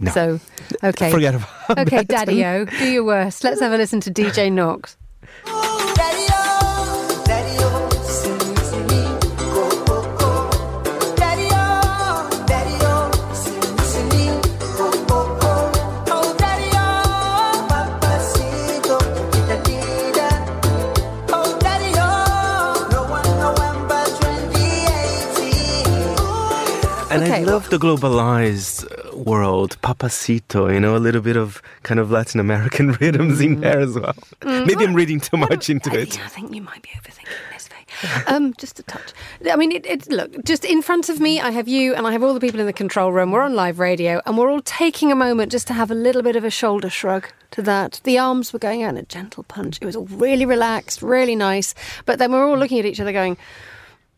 [0.00, 0.10] No.
[0.12, 0.40] So,
[0.84, 1.10] okay.
[1.10, 2.04] Forget about Okay.
[2.04, 3.42] Daddy O, do your worst.
[3.42, 4.96] Let's have a listen to DJ Knox.
[27.10, 31.62] And I Okay, love the globalized uh, world, papacito, you know, a little bit of
[31.82, 34.14] kind of Latin American rhythms in there as well.
[34.44, 36.20] Maybe I'm reading too much into I, it.
[36.22, 37.86] I think you might be overthinking this, Faye.
[38.26, 39.14] Um, just a touch.
[39.50, 42.12] I mean, it, it, look, just in front of me, I have you and I
[42.12, 43.32] have all the people in the control room.
[43.32, 46.20] We're on live radio and we're all taking a moment just to have a little
[46.22, 48.02] bit of a shoulder shrug to that.
[48.04, 49.78] The arms were going out in a gentle punch.
[49.80, 51.74] It was all really relaxed, really nice.
[52.04, 53.38] But then we're all looking at each other going,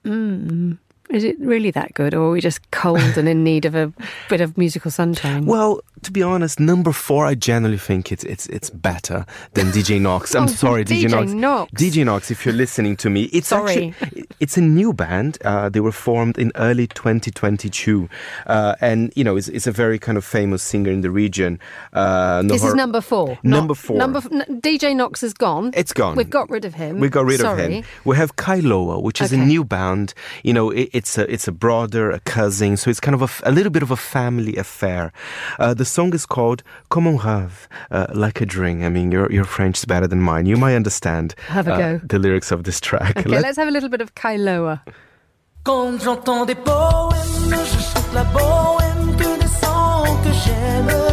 [0.05, 0.72] hmm,
[1.11, 2.14] is it really that good?
[2.14, 3.92] Or are we just cold and in need of a
[4.29, 5.44] bit of musical sunshine?
[5.46, 10.01] Well, to be honest, number four, I generally think it's it's it's better than DJ
[10.01, 10.35] Knox.
[10.35, 11.33] I'm Oh, sorry, DJ, DJ Knox.
[11.33, 11.73] Knox.
[11.73, 13.94] DJ Knox, if you're listening to me, it's Sorry.
[14.01, 15.37] actually it's a new band.
[15.44, 16.87] Uh, they were formed in early
[17.35, 18.09] 2022,
[18.46, 21.59] uh, and you know it's, it's a very kind of famous singer in the region.
[21.92, 23.38] Uh, this is number four.
[23.42, 23.96] Number four.
[23.99, 25.70] Number f- n- DJ Knox is gone.
[25.75, 26.16] It's gone.
[26.16, 26.99] We've got rid of him.
[27.01, 27.62] We got rid Sorry.
[27.64, 27.85] of him.
[28.05, 30.14] We have Kailoa, which is a new band.
[30.42, 33.30] You know, it, it's a it's a brother, a cousin, so it's kind of a,
[33.50, 35.02] a little bit of a family affair.
[35.58, 37.56] Uh, the song is called "Comme un rêve,"
[37.90, 38.82] uh, like a dream.
[38.84, 40.44] I mean, your your French is better than mine.
[40.52, 42.00] You might understand Have a uh, go.
[42.12, 43.16] the lyrics of this track.
[43.18, 44.80] Okay, Let- let's have a little bit of Kailoa.
[45.64, 51.10] Quand j'entends des poèmes, je chante la bohème que des sons que j'aime.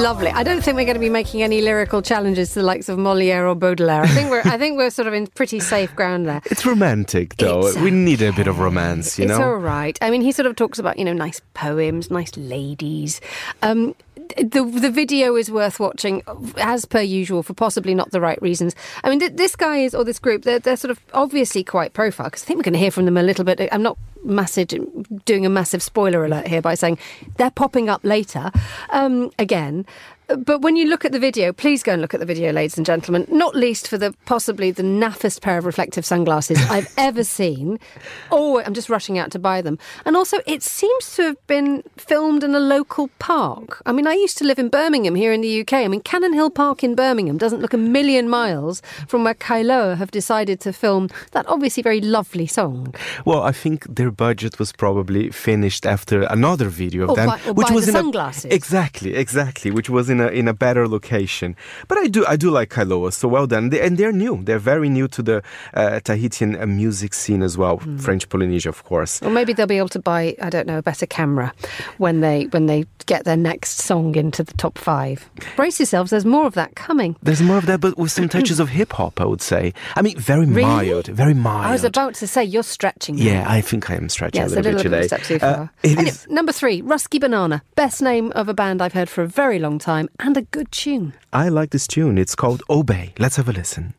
[0.00, 0.30] Lovely.
[0.30, 2.98] I don't think we're going to be making any lyrical challenges to the likes of
[2.98, 4.02] Moliere or Baudelaire.
[4.02, 6.40] I think we're I think we're sort of in pretty safe ground there.
[6.46, 7.66] It's romantic, though.
[7.66, 9.42] It's we need a bit of romance, you it's know?
[9.42, 9.98] all right.
[10.00, 13.20] I mean, he sort of talks about you know nice poems, nice ladies.
[13.62, 13.94] Um,
[14.36, 16.22] the the video is worth watching
[16.56, 18.74] as per usual for possibly not the right reasons.
[19.02, 21.92] I mean, th- this guy is or this group they're, they're sort of obviously quite
[21.92, 23.68] profile because I think we're going to hear from them a little bit.
[23.72, 24.68] I'm not massive
[25.24, 26.98] doing a massive spoiler alert here by saying
[27.36, 28.50] they're popping up later
[28.90, 29.86] um, again.
[30.38, 32.76] But when you look at the video, please go and look at the video, ladies
[32.76, 33.26] and gentlemen.
[33.30, 37.80] Not least for the possibly the naffest pair of reflective sunglasses I've ever seen.
[38.30, 39.78] Oh, I'm just rushing out to buy them.
[40.04, 43.82] And also, it seems to have been filmed in a local park.
[43.86, 45.72] I mean, I used to live in Birmingham here in the UK.
[45.74, 49.96] I mean, Cannon Hill Park in Birmingham doesn't look a million miles from where Kailoa
[49.96, 52.94] have decided to film that obviously very lovely song.
[53.24, 57.50] Well, I think their budget was probably finished after another video of Or them, by-
[57.52, 58.44] which was the in sunglasses.
[58.44, 61.56] a exactly, exactly, which was in a in a better location.
[61.88, 63.70] But I do I do like Kailoa, so well done.
[63.70, 65.42] They, and they're new; they're very new to the
[65.74, 67.96] uh, Tahitian uh, music scene as well, Hmm.
[67.98, 69.22] French Polynesia, of course.
[69.22, 71.52] Or maybe they'll be able to buy, I don't know, a better camera
[71.98, 75.28] when they when they get their next song into the top five.
[75.56, 77.16] Brace yourselves, there's more of that coming.
[77.22, 79.72] There's more of that, but with some touches of hip hop, I would say.
[79.96, 80.62] I mean, very Really?
[80.62, 81.66] mild, very mild.
[81.66, 83.16] I was about to say you're stretching.
[83.18, 85.38] yeah, I think I am stretching Yes, a little, bit today.
[85.40, 89.26] Uh, Anyway, number three, Rusky Banana, best name of a band I've heard for a
[89.26, 91.14] very long time, and a good tune.
[91.32, 92.18] I like this tune.
[92.18, 93.12] It's called Obey.
[93.18, 93.94] Let's have a listen.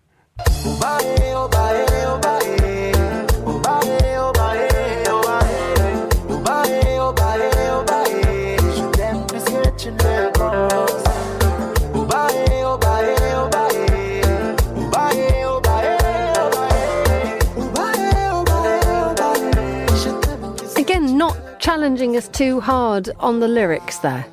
[20.78, 24.26] Again, not challenging us too hard on the lyrics there.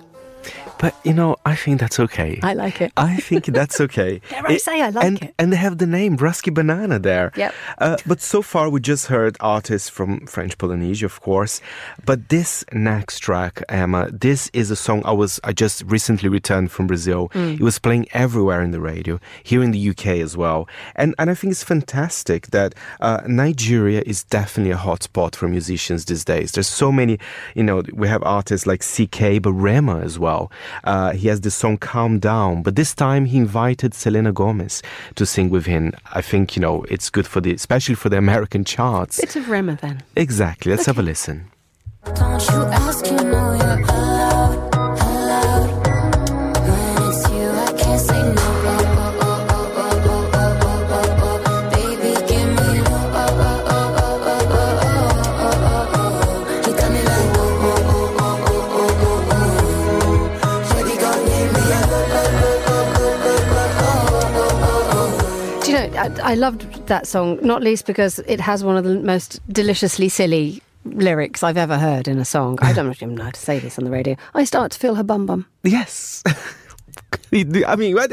[0.79, 2.39] But you know, I think that's okay.
[2.43, 2.93] I like it.
[2.97, 4.21] I think that's okay.
[4.31, 5.35] Dare I say I like and, it.
[5.39, 7.33] And they have the name Rusky Banana there.
[7.37, 7.55] Yep.
[7.79, 11.61] Uh, but so far, we just heard artists from French Polynesia, of course.
[12.05, 16.71] But this next track, Emma, this is a song I was I just recently returned
[16.71, 17.29] from Brazil.
[17.31, 17.55] Mm.
[17.55, 20.69] It was playing everywhere in the radio, here in the UK as well.
[20.95, 26.05] And and I think it's fantastic that uh, Nigeria is definitely a hotspot for musicians
[26.05, 26.53] these days.
[26.53, 27.19] There's so many,
[27.55, 30.51] you know, we have artists like CKay, but Rema as well.
[30.85, 34.83] Uh, he has the song Calm Down, but this time he invited Selena Gomez
[35.15, 35.93] to sing with him.
[36.13, 39.21] I think, you know, it's good for the, especially for the American charts.
[39.21, 40.03] Bit of Rema then.
[40.17, 40.73] Exactly.
[40.73, 41.51] Let's have a listen.
[66.39, 71.43] Loved that song, not least because it has one of the most deliciously silly lyrics
[71.43, 72.59] I've ever heard in a song.
[72.63, 74.17] I don't even know how to say this on the radio.
[74.35, 75.47] I start to feel her bum bum.
[75.63, 76.23] Yes.
[77.33, 78.09] I mean, I,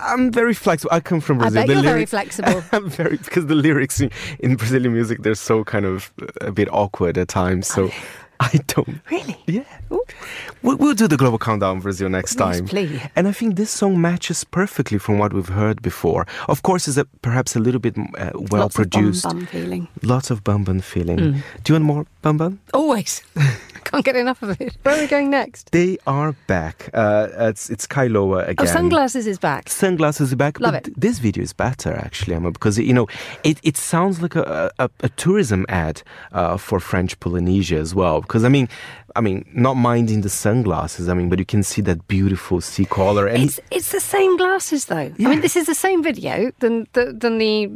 [0.00, 0.90] I'm very flexible.
[0.92, 1.60] I come from I Brazil.
[1.60, 2.62] bet The you're very flexible.
[2.72, 6.68] I'm very because the lyrics in, in Brazilian music they're so kind of a bit
[6.72, 7.66] awkward at times.
[7.66, 7.90] So
[8.40, 9.00] I don't.
[9.10, 9.38] Really?
[9.46, 9.77] Yeah.
[10.62, 12.66] We'll, we'll do the global countdown Brazil next time.
[12.66, 13.00] please.
[13.16, 16.26] And I think this song matches perfectly from what we've heard before.
[16.48, 19.24] Of course, it's a, perhaps a little bit uh, well Lots of produced.
[19.24, 19.88] bum bum feeling.
[20.02, 21.18] Lots of bum bum feeling.
[21.18, 21.42] Mm.
[21.64, 22.60] Do you want more bum bum?
[22.74, 23.22] Always.
[23.84, 24.76] Can't get enough of it.
[24.82, 25.70] Where are we going next?
[25.72, 26.90] They are back.
[26.92, 29.68] Uh, it's it's Kailoa Oh, sunglasses is back.
[29.70, 30.60] Sunglasses are back.
[30.60, 31.00] Love but it.
[31.00, 33.06] This video is better actually, Emma, because you know
[33.44, 38.20] it, it sounds like a, a, a tourism ad uh, for French Polynesia as well.
[38.20, 38.68] Because I mean,
[39.16, 41.08] I mean, not minding the sunglasses.
[41.08, 44.36] I mean, but you can see that beautiful sea color and It's it's the same
[44.36, 44.96] glasses though.
[44.96, 47.70] I mean, this is the same video than the, than the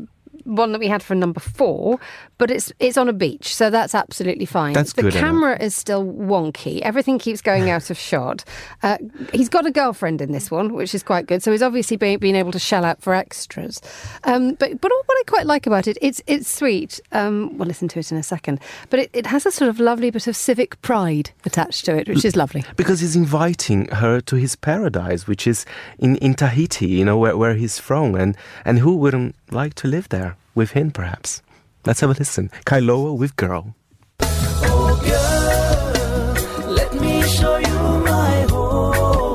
[0.45, 2.01] one that we had for number four,
[2.43, 4.73] but it's it's on a beach, so that's absolutely fine.
[4.73, 5.25] That's the good, Emma.
[5.25, 6.81] camera is still wonky.
[6.81, 8.43] Everything keeps going out of shot.
[8.83, 8.99] Uh,
[9.33, 11.41] he's got a girlfriend in this one, which is quite good.
[11.41, 13.81] So he's obviously been, been able to shell out for extras.
[14.25, 16.99] Um, but but what I quite like about it, it's it's sweet.
[17.13, 18.59] Um, we'll listen to it in a second.
[18.91, 22.09] But it, it has a sort of lovely bit of civic pride attached to it,
[22.09, 22.65] which is lovely.
[22.75, 25.65] because he's inviting her to his paradise, which is
[26.01, 28.17] in, in Tahiti, you know, where, where he's from.
[28.17, 31.41] And, and who wouldn't like to live there with him, perhaps?
[31.85, 32.51] Let's have a listen.
[32.65, 33.75] Kailoa with Girl.
[34.21, 37.79] Oh girl, let me show you
[38.11, 39.35] my home.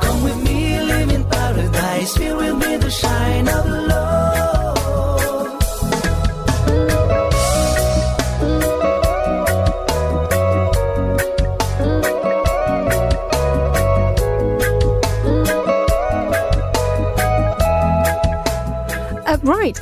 [0.00, 2.14] Come with me, live in paradise.
[2.86, 3.85] The shine of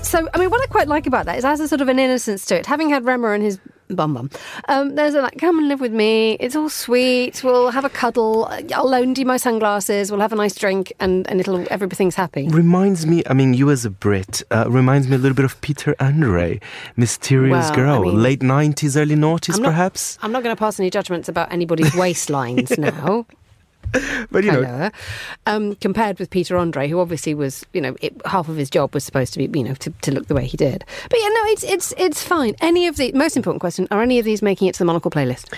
[0.02, 1.88] So, I mean, what I quite like about that is it has a sort of
[1.88, 2.66] an innocence to it.
[2.66, 4.30] Having had Rema and his bum bum,
[4.68, 6.32] um, there's a like, come and live with me.
[6.40, 7.42] It's all sweet.
[7.42, 8.46] We'll have a cuddle.
[8.74, 10.10] I'll loan you my sunglasses.
[10.12, 12.48] We'll have a nice drink, and and it'll everything's happy.
[12.48, 15.60] Reminds me, I mean, you as a Brit, uh, reminds me a little bit of
[15.62, 16.60] Peter Andre,
[16.96, 20.18] mysterious Well, I girl, mean- late 90s, early noughties, perhaps.
[20.22, 23.26] I'm not going to pass any judgments about anybody's waistlines now.
[24.30, 24.90] But you know, Hello.
[25.46, 28.92] Um, compared with Peter Andre, who obviously was, you know, it, half of his job
[28.94, 30.84] was supposed to be, you know, to, to look the way he did.
[31.10, 32.54] But yeah, no, it's it's it's fine.
[32.60, 35.10] Any of the most important question: Are any of these making it to the Monocle
[35.10, 35.52] playlist?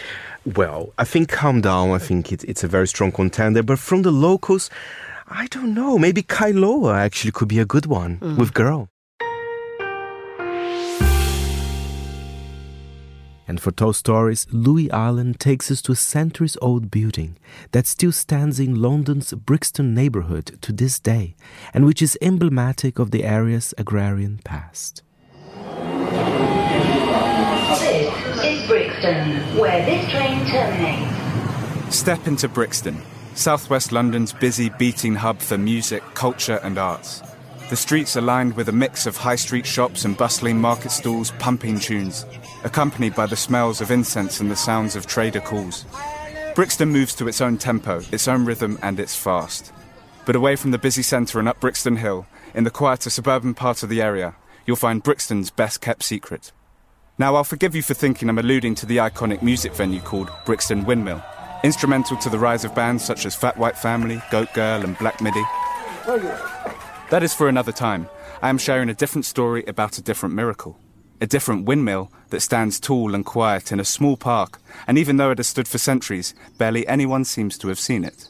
[0.54, 3.62] well, I think Calm Down, I think it, it's a very strong contender.
[3.62, 4.70] But from the locals,
[5.28, 5.98] I don't know.
[5.98, 8.38] Maybe Kailoa actually could be a good one Mm.
[8.38, 8.88] with Girl.
[13.48, 17.38] And for Tall Stories, Louis Allen takes us to a centuries old building
[17.70, 21.36] that still stands in London's Brixton neighborhood to this day,
[21.72, 25.02] and which is emblematic of the area's agrarian past.
[27.78, 31.94] This is Brixton, where this train terminates.
[31.96, 33.00] Step into Brixton,
[33.34, 37.22] southwest London's busy beating hub for music, culture, and arts.
[37.68, 41.32] The streets are lined with a mix of high street shops and bustling market stalls
[41.32, 42.24] pumping tunes,
[42.66, 45.86] accompanied by the smells of incense and the sounds of trader calls.
[46.56, 49.72] Brixton moves to its own tempo, its own rhythm, and it's fast.
[50.24, 53.84] But away from the busy centre and up Brixton Hill, in the quieter suburban part
[53.84, 54.34] of the area,
[54.66, 56.50] you'll find Brixton's best kept secret.
[57.18, 60.84] Now, I'll forgive you for thinking I'm alluding to the iconic music venue called Brixton
[60.84, 61.22] Windmill,
[61.62, 65.20] instrumental to the rise of bands such as Fat White Family, Goat Girl, and Black
[65.20, 65.42] Midi.
[67.10, 68.08] That is for another time.
[68.42, 70.80] I am sharing a different story about a different miracle.
[71.18, 75.30] A different windmill that stands tall and quiet in a small park, and even though
[75.30, 78.28] it has stood for centuries, barely anyone seems to have seen it.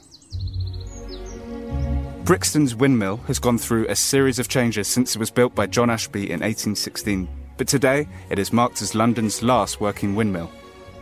[2.23, 5.89] Brixton's windmill has gone through a series of changes since it was built by John
[5.89, 7.27] Ashby in 1816,
[7.57, 10.49] but today it is marked as London's last working windmill.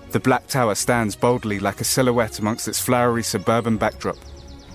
[0.09, 4.17] The Black Tower stands boldly like a silhouette amongst its flowery suburban backdrop.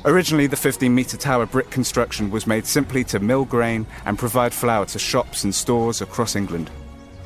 [0.04, 4.52] Originally, the 15 metre tower brick construction was made simply to mill grain and provide
[4.52, 6.70] flour to shops and stores across England.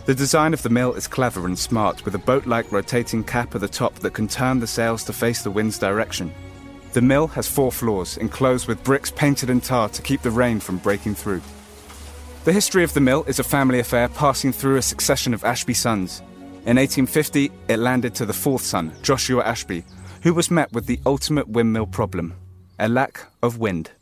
[0.07, 3.55] The design of the mill is clever and smart, with a boat like rotating cap
[3.55, 6.34] at the top that can turn the sails to face the wind's direction.
[6.92, 10.61] The mill has four floors, enclosed with bricks painted in tar to keep the rain
[10.61, 11.40] from breaking through.
[12.44, 15.72] The history of the mill is a family affair passing through a succession of Ashby
[15.72, 16.20] sons.
[16.66, 19.84] In 1850, it landed to the fourth son, Joshua Ashby,
[20.22, 22.34] who was met with the ultimate windmill problem
[22.78, 23.92] a lack of wind.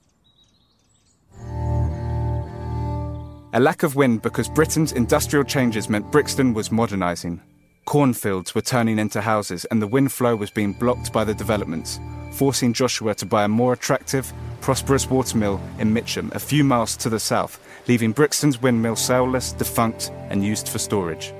[3.54, 7.38] A lack of wind because Britain's industrial changes meant Brixton was modernising.
[7.84, 12.00] Cornfields were turning into houses, and the wind flow was being blocked by the developments,
[12.30, 14.32] forcing Joshua to buy a more attractive,
[14.62, 20.10] prosperous watermill in Mitcham, a few miles to the south, leaving Brixton's windmill sailless, defunct,
[20.30, 21.34] and used for storage.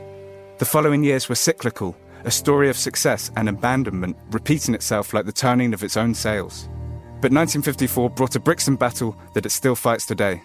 [0.59, 5.33] The following years were cyclical, a story of success and abandonment repeating itself like the
[5.33, 6.69] turning of its own sails.
[7.23, 10.43] But 1954 brought a Brixton battle that it still fights today.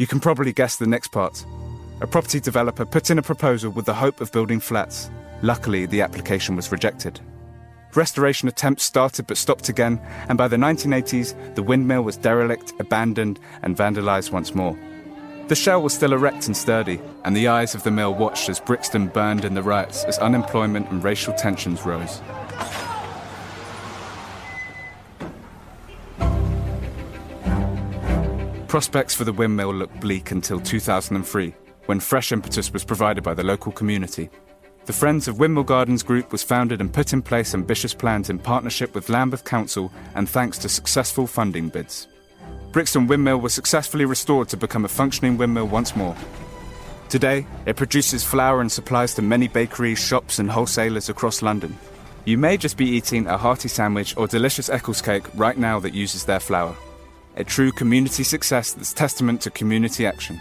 [0.00, 1.44] You can probably guess the next part.
[2.00, 5.10] A property developer put in a proposal with the hope of building flats.
[5.42, 7.20] Luckily, the application was rejected.
[7.94, 13.40] Restoration attempts started but stopped again, and by the 1980s, the windmill was derelict, abandoned,
[13.60, 14.74] and vandalised once more.
[15.48, 18.58] The shell was still erect and sturdy, and the eyes of the mill watched as
[18.58, 22.22] Brixton burned in the riots as unemployment and racial tensions rose.
[28.70, 31.52] Prospects for the windmill looked bleak until 2003,
[31.86, 34.30] when fresh impetus was provided by the local community.
[34.84, 38.38] The Friends of Windmill Gardens Group was founded and put in place ambitious plans in
[38.38, 42.06] partnership with Lambeth Council and thanks to successful funding bids.
[42.70, 46.14] Brixton Windmill was successfully restored to become a functioning windmill once more.
[47.08, 51.76] Today, it produces flour and supplies to many bakeries, shops, and wholesalers across London.
[52.24, 55.92] You may just be eating a hearty sandwich or delicious Eccles cake right now that
[55.92, 56.76] uses their flour.
[57.36, 60.40] A true community success that's testament to community action.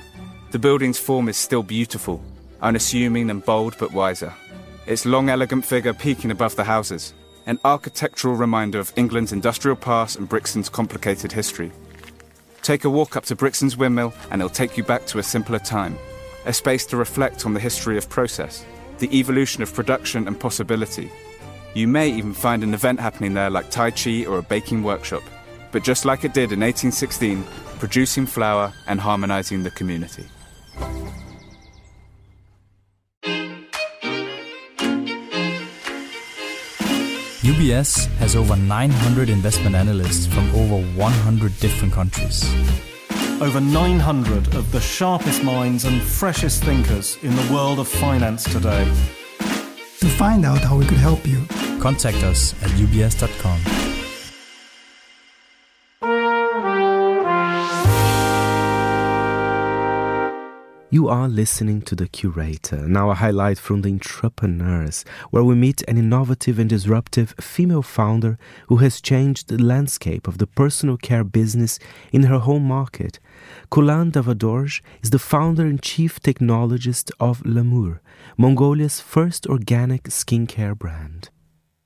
[0.52, 2.22] The building's form is still beautiful,
[2.62, 4.34] unassuming and bold but wiser.
[4.88, 7.14] Its long, elegant figure peaking above the houses,
[7.46, 11.72] an architectural reminder of England's industrial past and Brixton's complicated history.
[12.64, 15.60] Take a walk up to Brixton's windmill and it'll take you back to a simpler
[15.60, 15.96] time,
[16.46, 18.66] a space to reflect on the history of process,
[18.98, 21.12] the evolution of production and possibility.
[21.76, 25.22] You may even find an event happening there like Tai Chi or a baking workshop,
[25.72, 27.44] but just like it did in 1816,
[27.80, 30.26] producing flour and harmonizing the community.
[37.42, 42.44] UBS has over 900 investment analysts from over 100 different countries.
[43.42, 48.84] over 900 of the sharpest minds and freshest thinkers in the world of finance today.
[50.00, 51.46] To find out how we could help you,
[51.80, 53.60] Contact us at ubs.com.
[60.92, 65.84] You are listening to The Curator, now a highlight from The Entrepreneurs, where we meet
[65.84, 71.24] an innovative and disruptive female founder who has changed the landscape of the personal care
[71.24, 71.78] business
[72.12, 73.20] in her home market.
[73.72, 78.00] Khulan Davaadorj is the founder and chief technologist of Lhamour,
[78.36, 81.30] Mongolia's first organic skincare brand.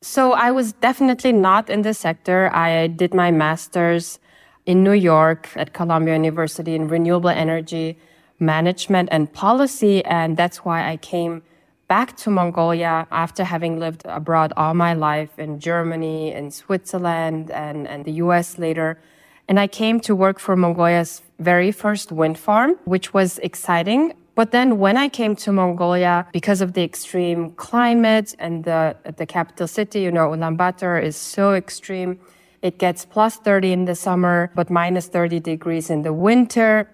[0.02, 2.50] So I was definitely not in the sector.
[2.56, 4.18] I did my master's
[4.66, 7.98] in New York at Columbia University in renewable energy
[8.40, 10.04] management and policy.
[10.06, 11.44] And that's why I came
[11.88, 17.88] back to Mongolia after having lived abroad all my life in Germany, in Switzerland, and,
[17.88, 19.00] and the US later.
[19.48, 24.14] And I came to work for Mongolia's very first wind farm, which was exciting.
[24.36, 29.26] But then when I came to Mongolia, because of the extreme climate and the, the
[29.26, 32.20] capital city, you know, Ulaanbaatar is so extreme.
[32.62, 36.90] It gets plus 30 in the summer, but minus 30 degrees in the winter.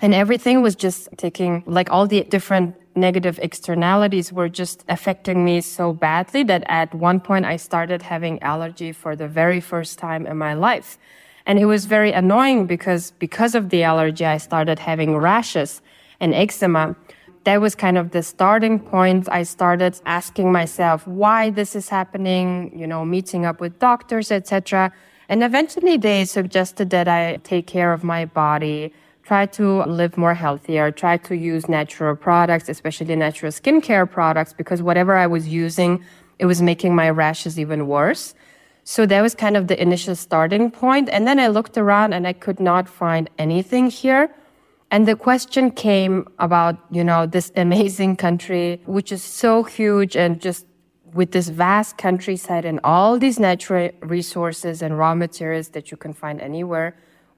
[0.00, 5.60] And everything was just taking, like all the different negative externalities were just affecting me
[5.60, 10.26] so badly that at one point I started having allergy for the very first time
[10.26, 10.98] in my life.
[11.46, 15.82] And it was very annoying because, because of the allergy, I started having rashes
[16.20, 16.96] and eczema.
[17.44, 19.28] That was kind of the starting point.
[19.30, 24.92] I started asking myself why this is happening, you know, meeting up with doctors, etc.
[25.28, 30.34] And eventually they suggested that I take care of my body, try to live more
[30.34, 36.04] healthier, try to use natural products, especially natural skincare products, because whatever I was using,
[36.38, 38.34] it was making my rashes even worse.
[38.84, 41.08] So that was kind of the initial starting point.
[41.10, 44.34] And then I looked around and I could not find anything here.
[44.90, 50.38] And the question came about, you know, this amazing country, which is so huge and
[50.38, 50.66] just
[51.14, 56.12] with this vast countryside and all these natural resources and raw materials that you can
[56.12, 56.94] find anywhere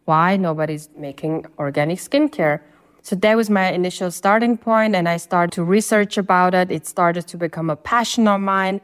[0.06, 2.60] why nobody's making organic skincare.
[3.02, 6.70] So that was my initial starting point, and I started to research about it.
[6.72, 8.80] It started to become a passion of mine.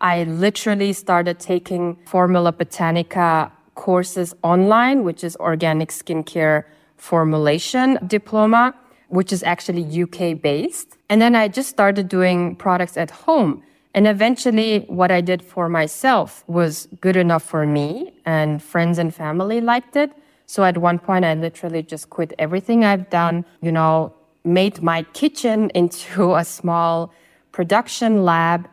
[0.00, 6.64] I literally started taking Formula Botanica courses online, which is organic skincare
[6.96, 8.74] formulation diploma,
[9.08, 10.96] which is actually UK based.
[11.08, 13.62] And then I just started doing products at home.
[13.94, 19.12] And eventually, what I did for myself was good enough for me, and friends and
[19.12, 20.12] family liked it.
[20.50, 25.04] So at one point, I literally just quit everything I've done, you know, made my
[25.12, 27.12] kitchen into a small
[27.52, 28.68] production lab.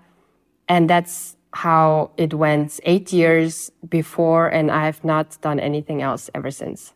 [0.67, 4.47] And that's how it went eight years before.
[4.47, 6.95] And I've not done anything else ever since.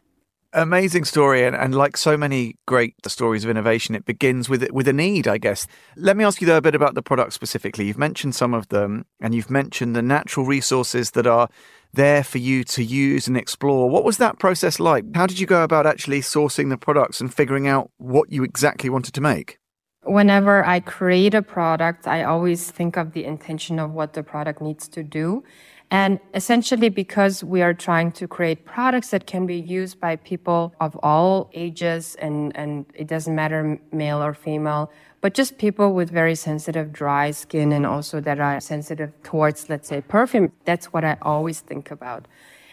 [0.54, 4.86] Amazing story, and, and like so many great stories of innovation, it begins with with
[4.86, 5.66] a need, I guess.
[5.96, 7.86] Let me ask you though a bit about the product specifically.
[7.86, 11.48] You've mentioned some of them, and you've mentioned the natural resources that are
[11.94, 13.90] there for you to use and explore.
[13.90, 15.06] What was that process like?
[15.16, 18.90] How did you go about actually sourcing the products and figuring out what you exactly
[18.90, 19.58] wanted to make?
[20.04, 24.62] Whenever I create a product, I always think of the intention of what the product
[24.62, 25.44] needs to do.
[25.92, 30.74] And essentially, because we are trying to create products that can be used by people
[30.80, 34.90] of all ages, and, and it doesn't matter male or female,
[35.20, 39.90] but just people with very sensitive dry skin and also that are sensitive towards, let's
[39.90, 40.54] say, perfume.
[40.64, 42.26] That's what I always think about.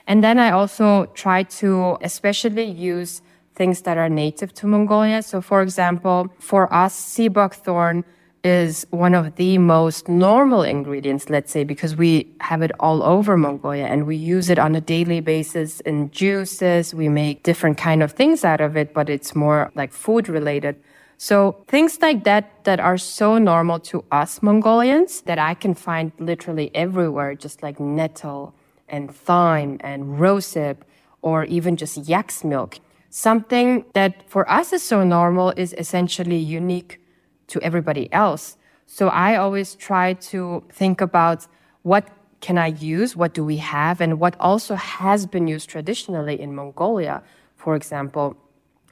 [0.07, 3.21] And then I also try to especially use
[3.57, 5.23] things that are native to Mongolia.
[5.23, 8.05] So, for example, for us, sea buckthorn
[8.45, 13.37] is one of the most normal ingredients, let's say, because we have it all over
[13.37, 16.95] Mongolia and we use it on a daily basis in juices.
[16.95, 20.77] We make different kind of things out of it, but it's more like food related.
[21.17, 26.13] So things like that that are so normal to us Mongolians that I can find
[26.19, 28.55] literally everywhere, just like nettle
[28.89, 30.77] and thyme and rosehip
[31.23, 32.79] or even just yak's milk.
[33.11, 37.01] Something that for us is so normal is essentially unique
[37.49, 38.57] to everybody else.
[38.87, 41.47] So I always try to think about
[41.83, 42.09] what
[42.41, 43.17] can I use?
[43.17, 44.01] What do we have?
[44.01, 47.23] And what also has been used traditionally in Mongolia.
[47.57, 48.37] For example,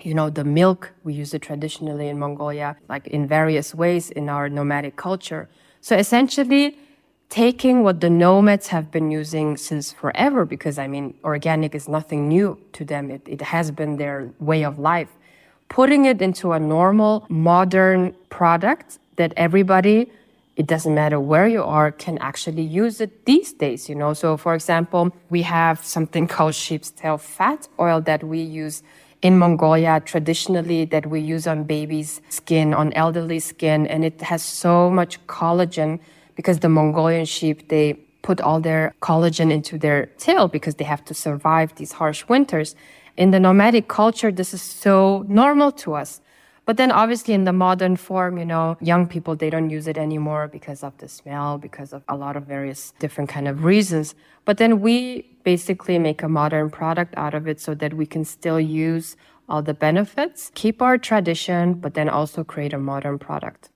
[0.01, 4.29] you know, the milk, we use it traditionally in Mongolia, like in various ways in
[4.29, 5.49] our nomadic culture.
[5.81, 6.77] So essentially,
[7.29, 12.29] taking what the nomads have been using since forever, because I mean, organic is nothing
[12.29, 13.11] new to them.
[13.11, 15.16] It, it has been their way of life
[15.69, 20.11] putting it into a normal, modern product that everybody,
[20.57, 24.13] it doesn't matter where you are, can actually use it these days, you know.
[24.15, 28.83] So, for example, we have something called sheep's tail fat oil that we use
[29.23, 34.43] in Mongolia traditionally that we use on babies' skin, on elderly skin, and it has
[34.43, 35.99] so much collagen
[36.37, 41.05] because the Mongolian sheep, they put all their collagen into their tail because they have
[41.05, 42.77] to survive these harsh winters.
[43.17, 46.21] In the nomadic culture, this is so normal to us.
[46.67, 49.97] But then obviously in the modern form, you know, young people, they don't use it
[49.97, 54.15] anymore because of the smell, because of a lot of various different kind of reasons.
[54.45, 58.25] But then we basically make a modern product out of it so that we can
[58.25, 59.17] still use
[59.49, 63.71] all the benefits, keep our tradition, but then also create a modern product.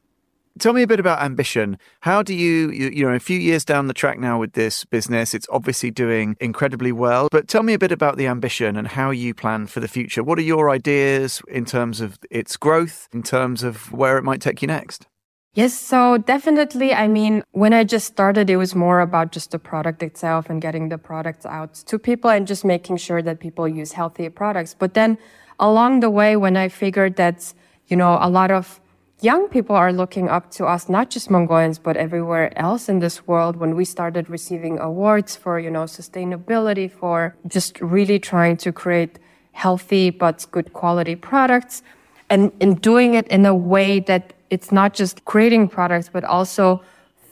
[0.61, 1.79] Tell me a bit about ambition.
[2.01, 4.85] How do you, you, you know, a few years down the track now with this
[4.85, 7.29] business, it's obviously doing incredibly well.
[7.33, 10.23] But tell me a bit about the ambition and how you plan for the future.
[10.23, 14.43] What are your ideas in terms of its growth, in terms of where it might
[14.43, 15.07] take you next?
[15.55, 16.93] Yes, so definitely.
[16.93, 20.61] I mean, when I just started, it was more about just the product itself and
[20.61, 24.77] getting the products out to people and just making sure that people use healthy products.
[24.79, 25.17] But then
[25.59, 27.55] along the way, when I figured that,
[27.87, 28.79] you know, a lot of
[29.23, 33.27] young people are looking up to us, not just Mongolians, but everywhere else in this
[33.27, 33.57] world.
[33.57, 39.19] When we started receiving awards for, you know, sustainability, for just really trying to create
[39.53, 41.83] healthy but good quality products
[42.31, 46.83] and in doing it in a way that it's not just creating products, but also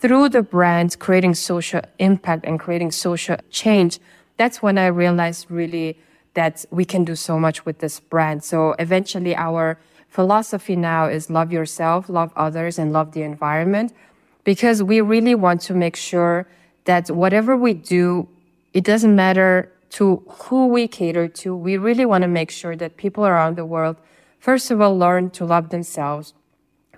[0.01, 3.99] through the brands, creating social impact and creating social change.
[4.37, 5.99] That's when I realized really
[6.35, 8.45] that we can do so much with this brand.
[8.45, 9.79] So eventually our
[10.09, 13.93] philosophy now is love yourself, love others, and love the environment
[14.45, 16.49] because we really want to make sure
[16.85, 18.29] that whatever we do,
[18.73, 21.55] it doesn't matter to who we cater to.
[21.55, 23.97] We really want to make sure that people around the world,
[24.39, 26.35] first of all, learn to love themselves,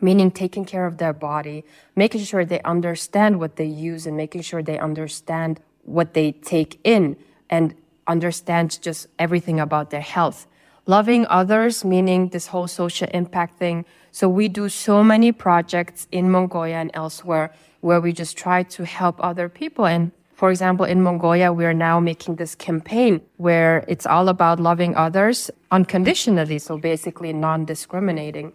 [0.01, 1.65] meaning taking care of their body,
[1.97, 6.79] making sure they understand what they use and making sure they understand what they take
[6.85, 7.17] in
[7.49, 7.75] and
[8.07, 10.47] understand just everything about their health
[10.87, 13.85] loving others, meaning this whole social impact thing.
[14.11, 18.85] So we do so many projects in Mongolia and elsewhere where we just try to
[18.85, 19.87] help other people.
[19.87, 24.59] And for example, in Mongolia, we are now making this campaign where it's all about
[24.59, 26.59] loving others unconditionally.
[26.59, 28.53] So basically non-discriminating.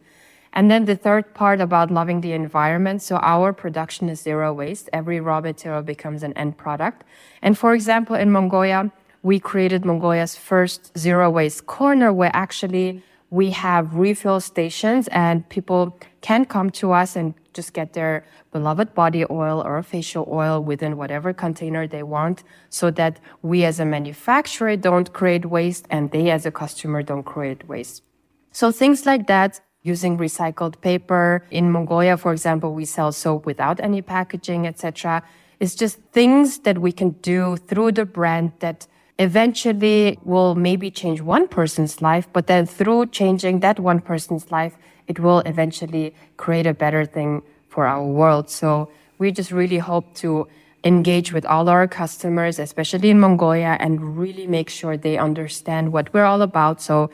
[0.51, 3.01] And then the third part about loving the environment.
[3.01, 4.89] So our production is zero waste.
[4.93, 7.03] Every raw material becomes an end product.
[7.41, 8.91] And for example, in Mongolia,
[9.25, 13.01] we created Mongolia's first zero waste corner where actually
[13.31, 18.93] we have refill stations and people can come to us and just get their beloved
[18.93, 23.85] body oil or facial oil within whatever container they want so that we as a
[23.85, 28.03] manufacturer don't create waste and they as a customer don't create waste.
[28.51, 31.47] So things like that using recycled paper.
[31.49, 35.23] In Mongolia, for example, we sell soap without any packaging, etc.
[35.59, 38.85] It's just things that we can do through the brand that
[39.17, 44.75] eventually will maybe change one person's life, but then through changing that one person's life,
[45.07, 48.49] it will eventually create a better thing for our world.
[48.49, 50.47] So we just really hope to
[50.83, 56.13] engage with all our customers, especially in Mongolia, and really make sure they understand what
[56.13, 56.81] we're all about.
[56.81, 57.09] So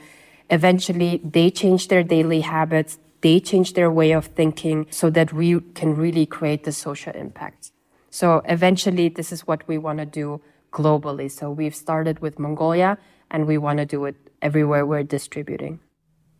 [0.50, 5.60] eventually they change their daily habits, they change their way of thinking so that we
[5.76, 7.72] can really create the social impact.
[8.10, 10.42] So eventually this is what we want to do
[10.72, 11.30] globally.
[11.30, 12.98] So we've started with Mongolia
[13.30, 15.80] and we want to do it everywhere we're distributing.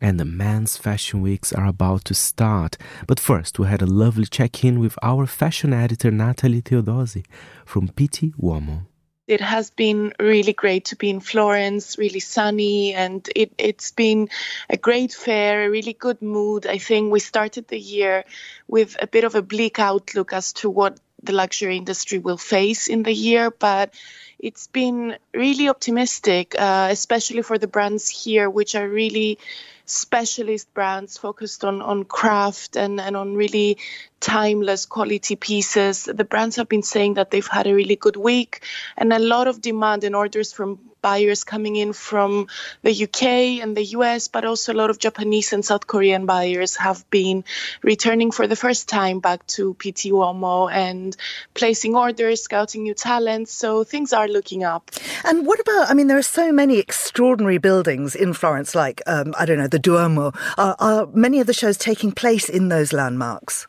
[0.04, 2.76] And the men's fashion weeks are about to start.
[3.06, 7.24] But first, we had a lovely check in with our fashion editor, Natalie Theodosi
[7.66, 8.88] from Pitti Uomo.
[9.28, 14.30] It has been really great to be in Florence, really sunny, and it, it's been
[14.70, 16.66] a great fair, a really good mood.
[16.66, 18.26] I think we started the year
[18.68, 22.88] with a bit of a bleak outlook as to what the luxury industry will face
[22.88, 23.94] in the year, but
[24.40, 29.38] it's been really optimistic, uh, especially for the brands here, which are really
[29.92, 33.78] specialist brands focused on, on craft and, and on really
[34.22, 36.04] timeless quality pieces.
[36.06, 38.64] The brands have been saying that they've had a really good week
[38.96, 42.48] and a lot of demand and orders from buyers coming in from
[42.84, 43.24] the UK
[43.64, 47.44] and the US, but also a lot of Japanese and South Korean buyers have been
[47.82, 51.18] returning for the first time back to Pitti Uomo and
[51.54, 53.52] placing orders, scouting new talents.
[53.52, 54.92] So things are looking up.
[55.26, 59.34] And what about, I mean, there are so many extraordinary buildings in Florence, like, um,
[59.38, 60.34] I don't know, the Duomo.
[60.58, 63.68] Are, are many of the shows taking place in those landmarks?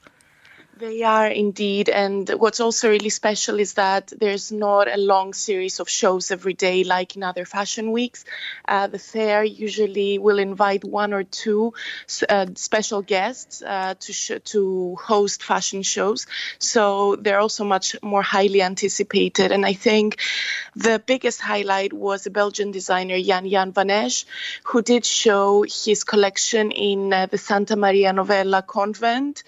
[0.82, 1.88] They are indeed.
[1.88, 6.54] And what's also really special is that there's not a long series of shows every
[6.54, 8.24] day like in other fashion weeks.
[8.66, 11.72] Uh, the fair usually will invite one or two
[12.28, 16.26] uh, special guests uh, to, sh- to host fashion shows.
[16.58, 19.52] So they're also much more highly anticipated.
[19.52, 20.18] And I think
[20.74, 24.10] the biggest highlight was a Belgian designer, Jan Jan van
[24.64, 29.44] who did show his collection in uh, the Santa Maria Novella convent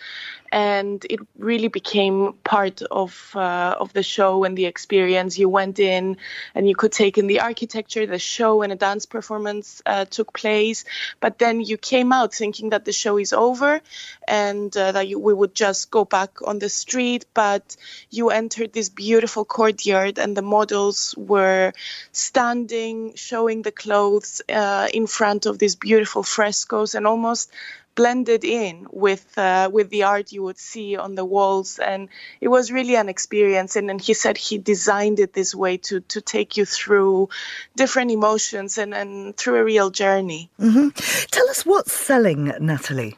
[0.55, 5.37] and it really became part of uh, of the show and the experience.
[5.37, 6.17] You went in
[6.55, 10.33] and you could take in the architecture, the show, and a dance performance uh, took
[10.33, 10.85] place.
[11.19, 13.81] But then you came out thinking that the show is over
[14.29, 17.27] and uh, that you, we would just go back on the street.
[17.35, 17.77] But
[18.11, 21.73] you entered this beautiful courtyard, and the models were
[22.13, 27.51] standing, showing the clothes uh, in front of these beautiful frescoes, and almost
[27.95, 31.79] blended in with uh, with the art you would see on the walls.
[31.79, 32.09] And
[32.41, 33.77] it was really an experience.
[33.77, 37.29] And, and he said he designed it this way to to take you through
[37.77, 40.51] different emotions and, and through a real journey.
[40.59, 40.89] Hmm
[41.31, 43.17] Tell us what's selling, Natalie.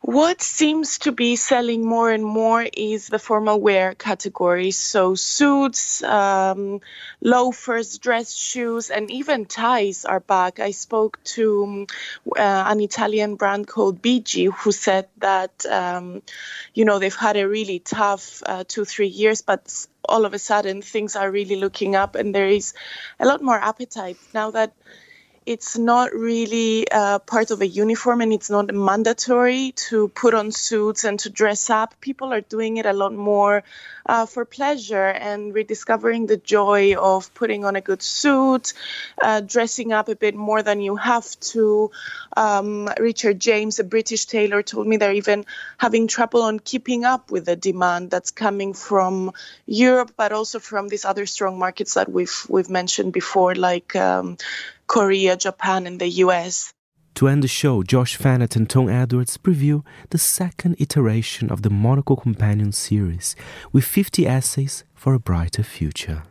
[0.00, 4.70] What seems to be selling more and more is the formal wear category.
[4.70, 6.80] So, suits, um,
[7.20, 10.60] loafers, dress shoes, and even ties are back.
[10.60, 11.86] I spoke to um,
[12.36, 16.22] uh, an Italian brand called BG who said that, um,
[16.74, 20.38] you know, they've had a really tough uh, two, three years, but all of a
[20.38, 22.72] sudden things are really looking up and there is
[23.20, 24.72] a lot more appetite now that
[25.48, 30.52] it's not really uh, part of a uniform and it's not mandatory to put on
[30.52, 31.98] suits and to dress up.
[32.02, 33.64] People are doing it a lot more
[34.04, 38.74] uh, for pleasure and rediscovering the joy of putting on a good suit,
[39.22, 41.90] uh, dressing up a bit more than you have to.
[42.36, 45.46] Um, Richard James, a British tailor, told me they're even
[45.78, 49.32] having trouble on keeping up with the demand that's coming from
[49.64, 53.96] Europe, but also from these other strong markets that we've we've mentioned before, like.
[53.96, 54.36] Um,
[54.88, 56.74] Korea, Japan, and the US.
[57.16, 61.70] To end the show, Josh Fehnert and Tom Edwards preview the second iteration of the
[61.70, 63.36] Monocle Companion series
[63.72, 66.22] with 50 essays for a brighter future.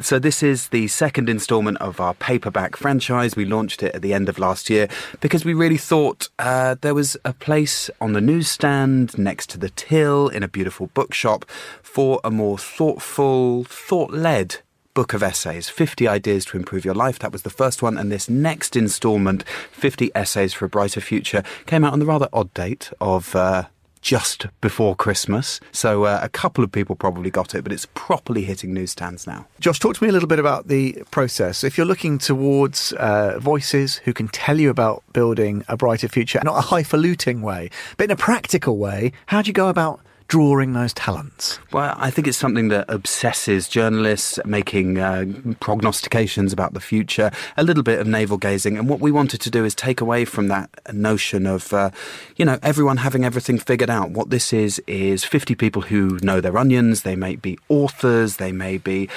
[0.00, 3.36] So, this is the second installment of our paperback franchise.
[3.36, 4.88] We launched it at the end of last year
[5.20, 9.68] because we really thought uh, there was a place on the newsstand next to the
[9.68, 11.44] till in a beautiful bookshop
[11.82, 14.62] for a more thoughtful, thought led
[15.00, 18.12] book of essays 50 ideas to improve your life that was the first one and
[18.12, 22.52] this next installment 50 essays for a brighter future came out on the rather odd
[22.52, 23.64] date of uh,
[24.02, 25.58] just before Christmas.
[25.72, 29.46] So uh, a couple of people probably got it, but it's properly hitting newsstands now.
[29.58, 31.64] Josh, talk to me a little bit about the process.
[31.64, 36.40] If you're looking towards uh, voices who can tell you about building a brighter future,
[36.44, 40.74] not a highfalutin way, but in a practical way, how do you go about drawing
[40.74, 41.58] those talents?
[41.72, 45.26] Well, I think it's something that obsesses journalists, making uh,
[45.58, 48.78] prognostications about the future, a little bit of navel gazing.
[48.78, 51.90] And what we wanted to do is take away from that notion of, uh,
[52.36, 54.12] you know, everyone having everything figured out.
[54.12, 57.02] What this is, is 50 people who know their onions.
[57.02, 59.08] They may be authors, they may be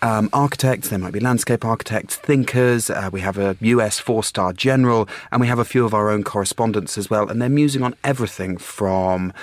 [0.00, 2.88] um, architects, there might be landscape architects, thinkers.
[2.88, 6.08] Uh, we have a US four star general, and we have a few of our
[6.08, 7.28] own correspondents as well.
[7.28, 9.34] And they're musing on everything from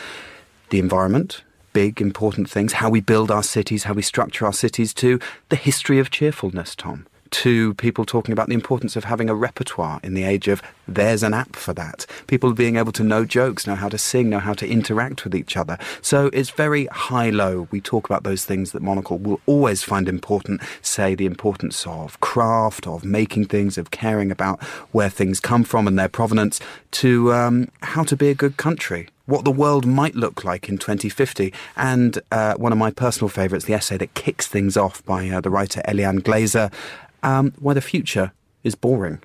[0.70, 1.44] the environment,
[1.74, 5.56] big, important things, how we build our cities, how we structure our cities, to the
[5.56, 7.06] history of cheerfulness, Tom.
[7.32, 11.22] To people talking about the importance of having a repertoire in the age of there's
[11.22, 12.08] an app for that.
[12.26, 15.36] People being able to know jokes, know how to sing, know how to interact with
[15.36, 15.78] each other.
[16.02, 17.68] So it's very high low.
[17.70, 22.20] We talk about those things that Monocle will always find important, say the importance of
[22.20, 26.60] craft, of making things, of caring about where things come from and their provenance,
[26.92, 30.78] to um, how to be a good country what the world might look like in
[30.78, 31.54] 2050.
[31.78, 35.42] And uh, one of my personal favourites, the essay that kicks things off by uh,
[35.42, 36.72] the writer Eliane Glaser,
[37.24, 38.32] um, Why the Future
[38.64, 39.22] is Boring.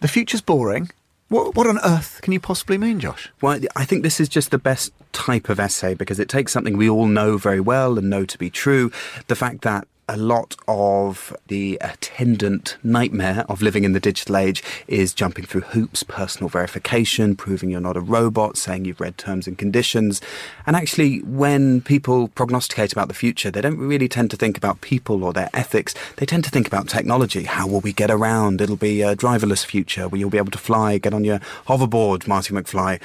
[0.00, 0.88] The future's boring?
[1.28, 3.30] What, what on earth can you possibly mean, Josh?
[3.40, 6.76] Well, I think this is just the best type of essay because it takes something
[6.76, 8.90] we all know very well and know to be true.
[9.28, 14.60] The fact that a lot of the attendant nightmare of living in the digital age
[14.88, 19.46] is jumping through hoops, personal verification, proving you're not a robot, saying you've read terms
[19.46, 20.20] and conditions.
[20.66, 24.80] And actually, when people prognosticate about the future, they don't really tend to think about
[24.80, 25.94] people or their ethics.
[26.16, 27.44] They tend to think about technology.
[27.44, 28.60] How will we get around?
[28.60, 31.38] It'll be a driverless future where you'll be able to fly, get on your
[31.68, 33.00] hoverboard, Marty McFly.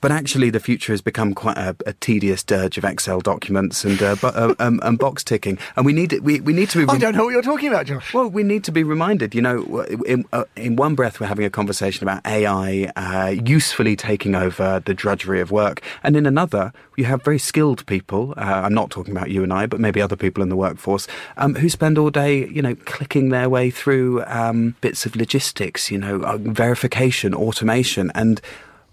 [0.00, 4.00] But actually, the future has become quite a, a tedious dirge of Excel documents and
[4.00, 6.86] uh, bu- uh, um, and box ticking, and we need we, we need to.
[6.86, 8.14] Be I don't know what you're talking about, Josh.
[8.14, 9.34] Well, we need to be reminded.
[9.34, 13.96] You know, in uh, in one breath, we're having a conversation about AI uh, usefully
[13.96, 18.34] taking over the drudgery of work, and in another, you have very skilled people.
[18.36, 21.08] Uh, I'm not talking about you and I, but maybe other people in the workforce
[21.36, 25.90] um, who spend all day, you know, clicking their way through um, bits of logistics,
[25.90, 28.40] you know, uh, verification, automation, and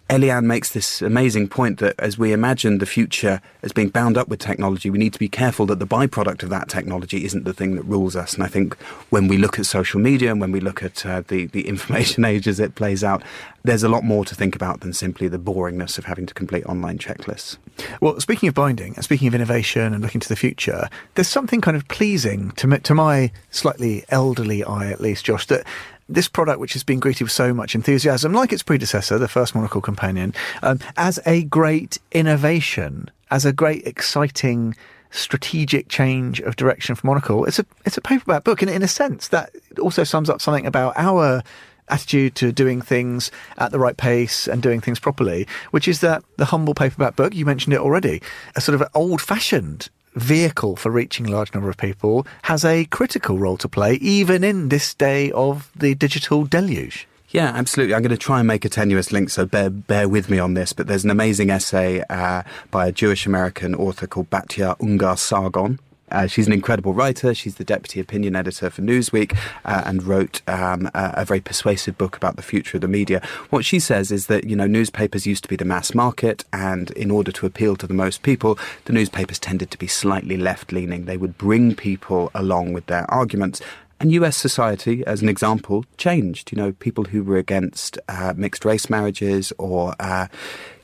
[0.09, 4.27] Eliane makes this amazing point that as we imagine the future as being bound up
[4.27, 7.53] with technology, we need to be careful that the byproduct of that technology isn't the
[7.53, 8.35] thing that rules us.
[8.35, 8.75] And I think
[9.09, 12.23] when we look at social media and when we look at uh, the, the information
[12.23, 13.23] age as it plays out,
[13.63, 16.65] there's a lot more to think about than simply the boringness of having to complete
[16.67, 17.57] online checklists.
[17.99, 21.61] Well, speaking of binding and speaking of innovation and looking to the future, there's something
[21.61, 25.65] kind of pleasing to, to my slightly elderly eye, at least, Josh, that
[26.07, 29.55] this product, which has been greeted with so much enthusiasm, like its predecessor, the first
[29.55, 34.75] Monocle Companion, um, as a great innovation, as a great exciting
[35.11, 37.45] strategic change of direction for Monocle.
[37.45, 40.65] It's a it's a paperback book, and in a sense, that also sums up something
[40.65, 41.41] about our
[41.87, 46.23] attitude to doing things at the right pace and doing things properly, which is that
[46.37, 48.21] the humble paperback book, you mentioned it already,
[48.55, 52.85] a sort of old fashioned vehicle for reaching a large number of people, has a
[52.85, 57.07] critical role to play, even in this day of the digital deluge.
[57.29, 57.95] Yeah, absolutely.
[57.95, 60.53] I'm going to try and make a tenuous link, so bear, bear with me on
[60.53, 60.71] this.
[60.71, 65.79] But there's an amazing essay uh, by a Jewish American author called Batya Ungar Sargent.
[66.15, 67.33] Uh, she's an incredible writer.
[67.33, 71.97] She's the deputy opinion editor for Newsweek uh, and wrote um, a, a very persuasive
[71.97, 73.21] book about the future of the media.
[73.49, 76.89] What she says is that, you know, newspapers used to be the mass market, and
[76.91, 80.71] in order to appeal to the most people, the newspapers tended to be slightly left
[80.71, 81.03] leaning.
[81.03, 83.59] They would bring people along with their arguments.
[83.99, 86.49] And US society, as an example, changed.
[86.53, 90.27] You know, people who were against uh, mixed race marriages or uh,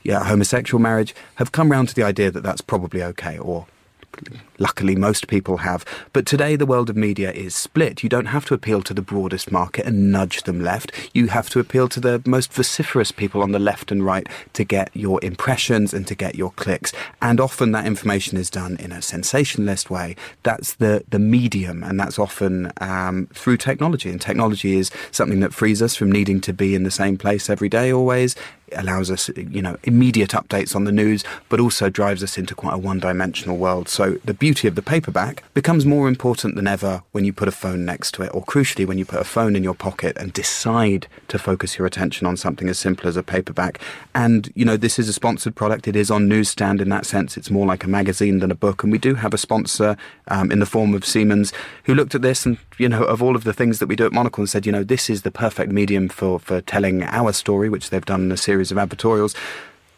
[0.02, 3.66] yeah, homosexual marriage have come round to the idea that that's probably okay, or
[4.58, 5.84] luckily most people have.
[6.12, 8.02] But today the world of media is split.
[8.02, 10.92] You don't have to appeal to the broadest market and nudge them left.
[11.12, 14.64] You have to appeal to the most vociferous people on the left and right to
[14.64, 16.92] get your impressions and to get your clicks.
[17.20, 20.16] And often that information is done in a sensationalist way.
[20.42, 24.10] That's the, the medium, and that's often um, through technology.
[24.10, 27.50] And technology is something that frees us from needing to be in the same place
[27.50, 28.36] every day always
[28.74, 32.74] allows us, you know, immediate updates on the news, but also drives us into quite
[32.74, 33.88] a one-dimensional world.
[33.88, 37.52] So the beauty of the paperback becomes more important than ever when you put a
[37.52, 40.32] phone next to it, or crucially when you put a phone in your pocket and
[40.32, 43.80] decide to focus your attention on something as simple as a paperback.
[44.14, 45.88] And you know, this is a sponsored product.
[45.88, 47.36] It is on newsstand in that sense.
[47.36, 48.82] It's more like a magazine than a book.
[48.82, 49.96] And we do have a sponsor
[50.28, 51.52] um, in the form of Siemens
[51.84, 54.06] who looked at this and you know, of all of the things that we do
[54.06, 57.32] at Monocle and said, you know, this is the perfect medium for for telling our
[57.32, 59.34] story, which they've done in a series of advertorials.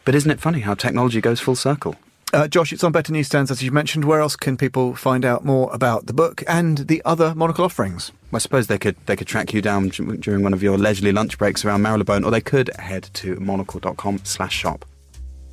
[0.04, 1.96] But isn't it funny how technology goes full circle?
[2.32, 4.04] Uh, Josh, it's on better newsstands, as you mentioned.
[4.04, 8.10] Where else can people find out more about the book and the other Monocle offerings?
[8.32, 11.38] I suppose they could they could track you down during one of your leisurely lunch
[11.38, 14.84] breaks around Marylebone, or they could head to monocle.com slash shop.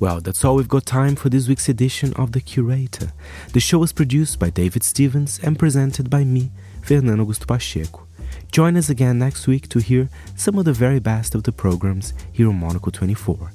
[0.00, 3.12] Well, that's all we've got time for this week's edition of The Curator.
[3.52, 6.50] The show was produced by David Stevens and presented by me,
[6.82, 8.08] Fernando Augusto Pacheco.
[8.50, 12.14] Join us again next week to hear some of the very best of the programs
[12.32, 13.52] here on Monocle 24.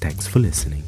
[0.00, 0.82] Thanks for listening.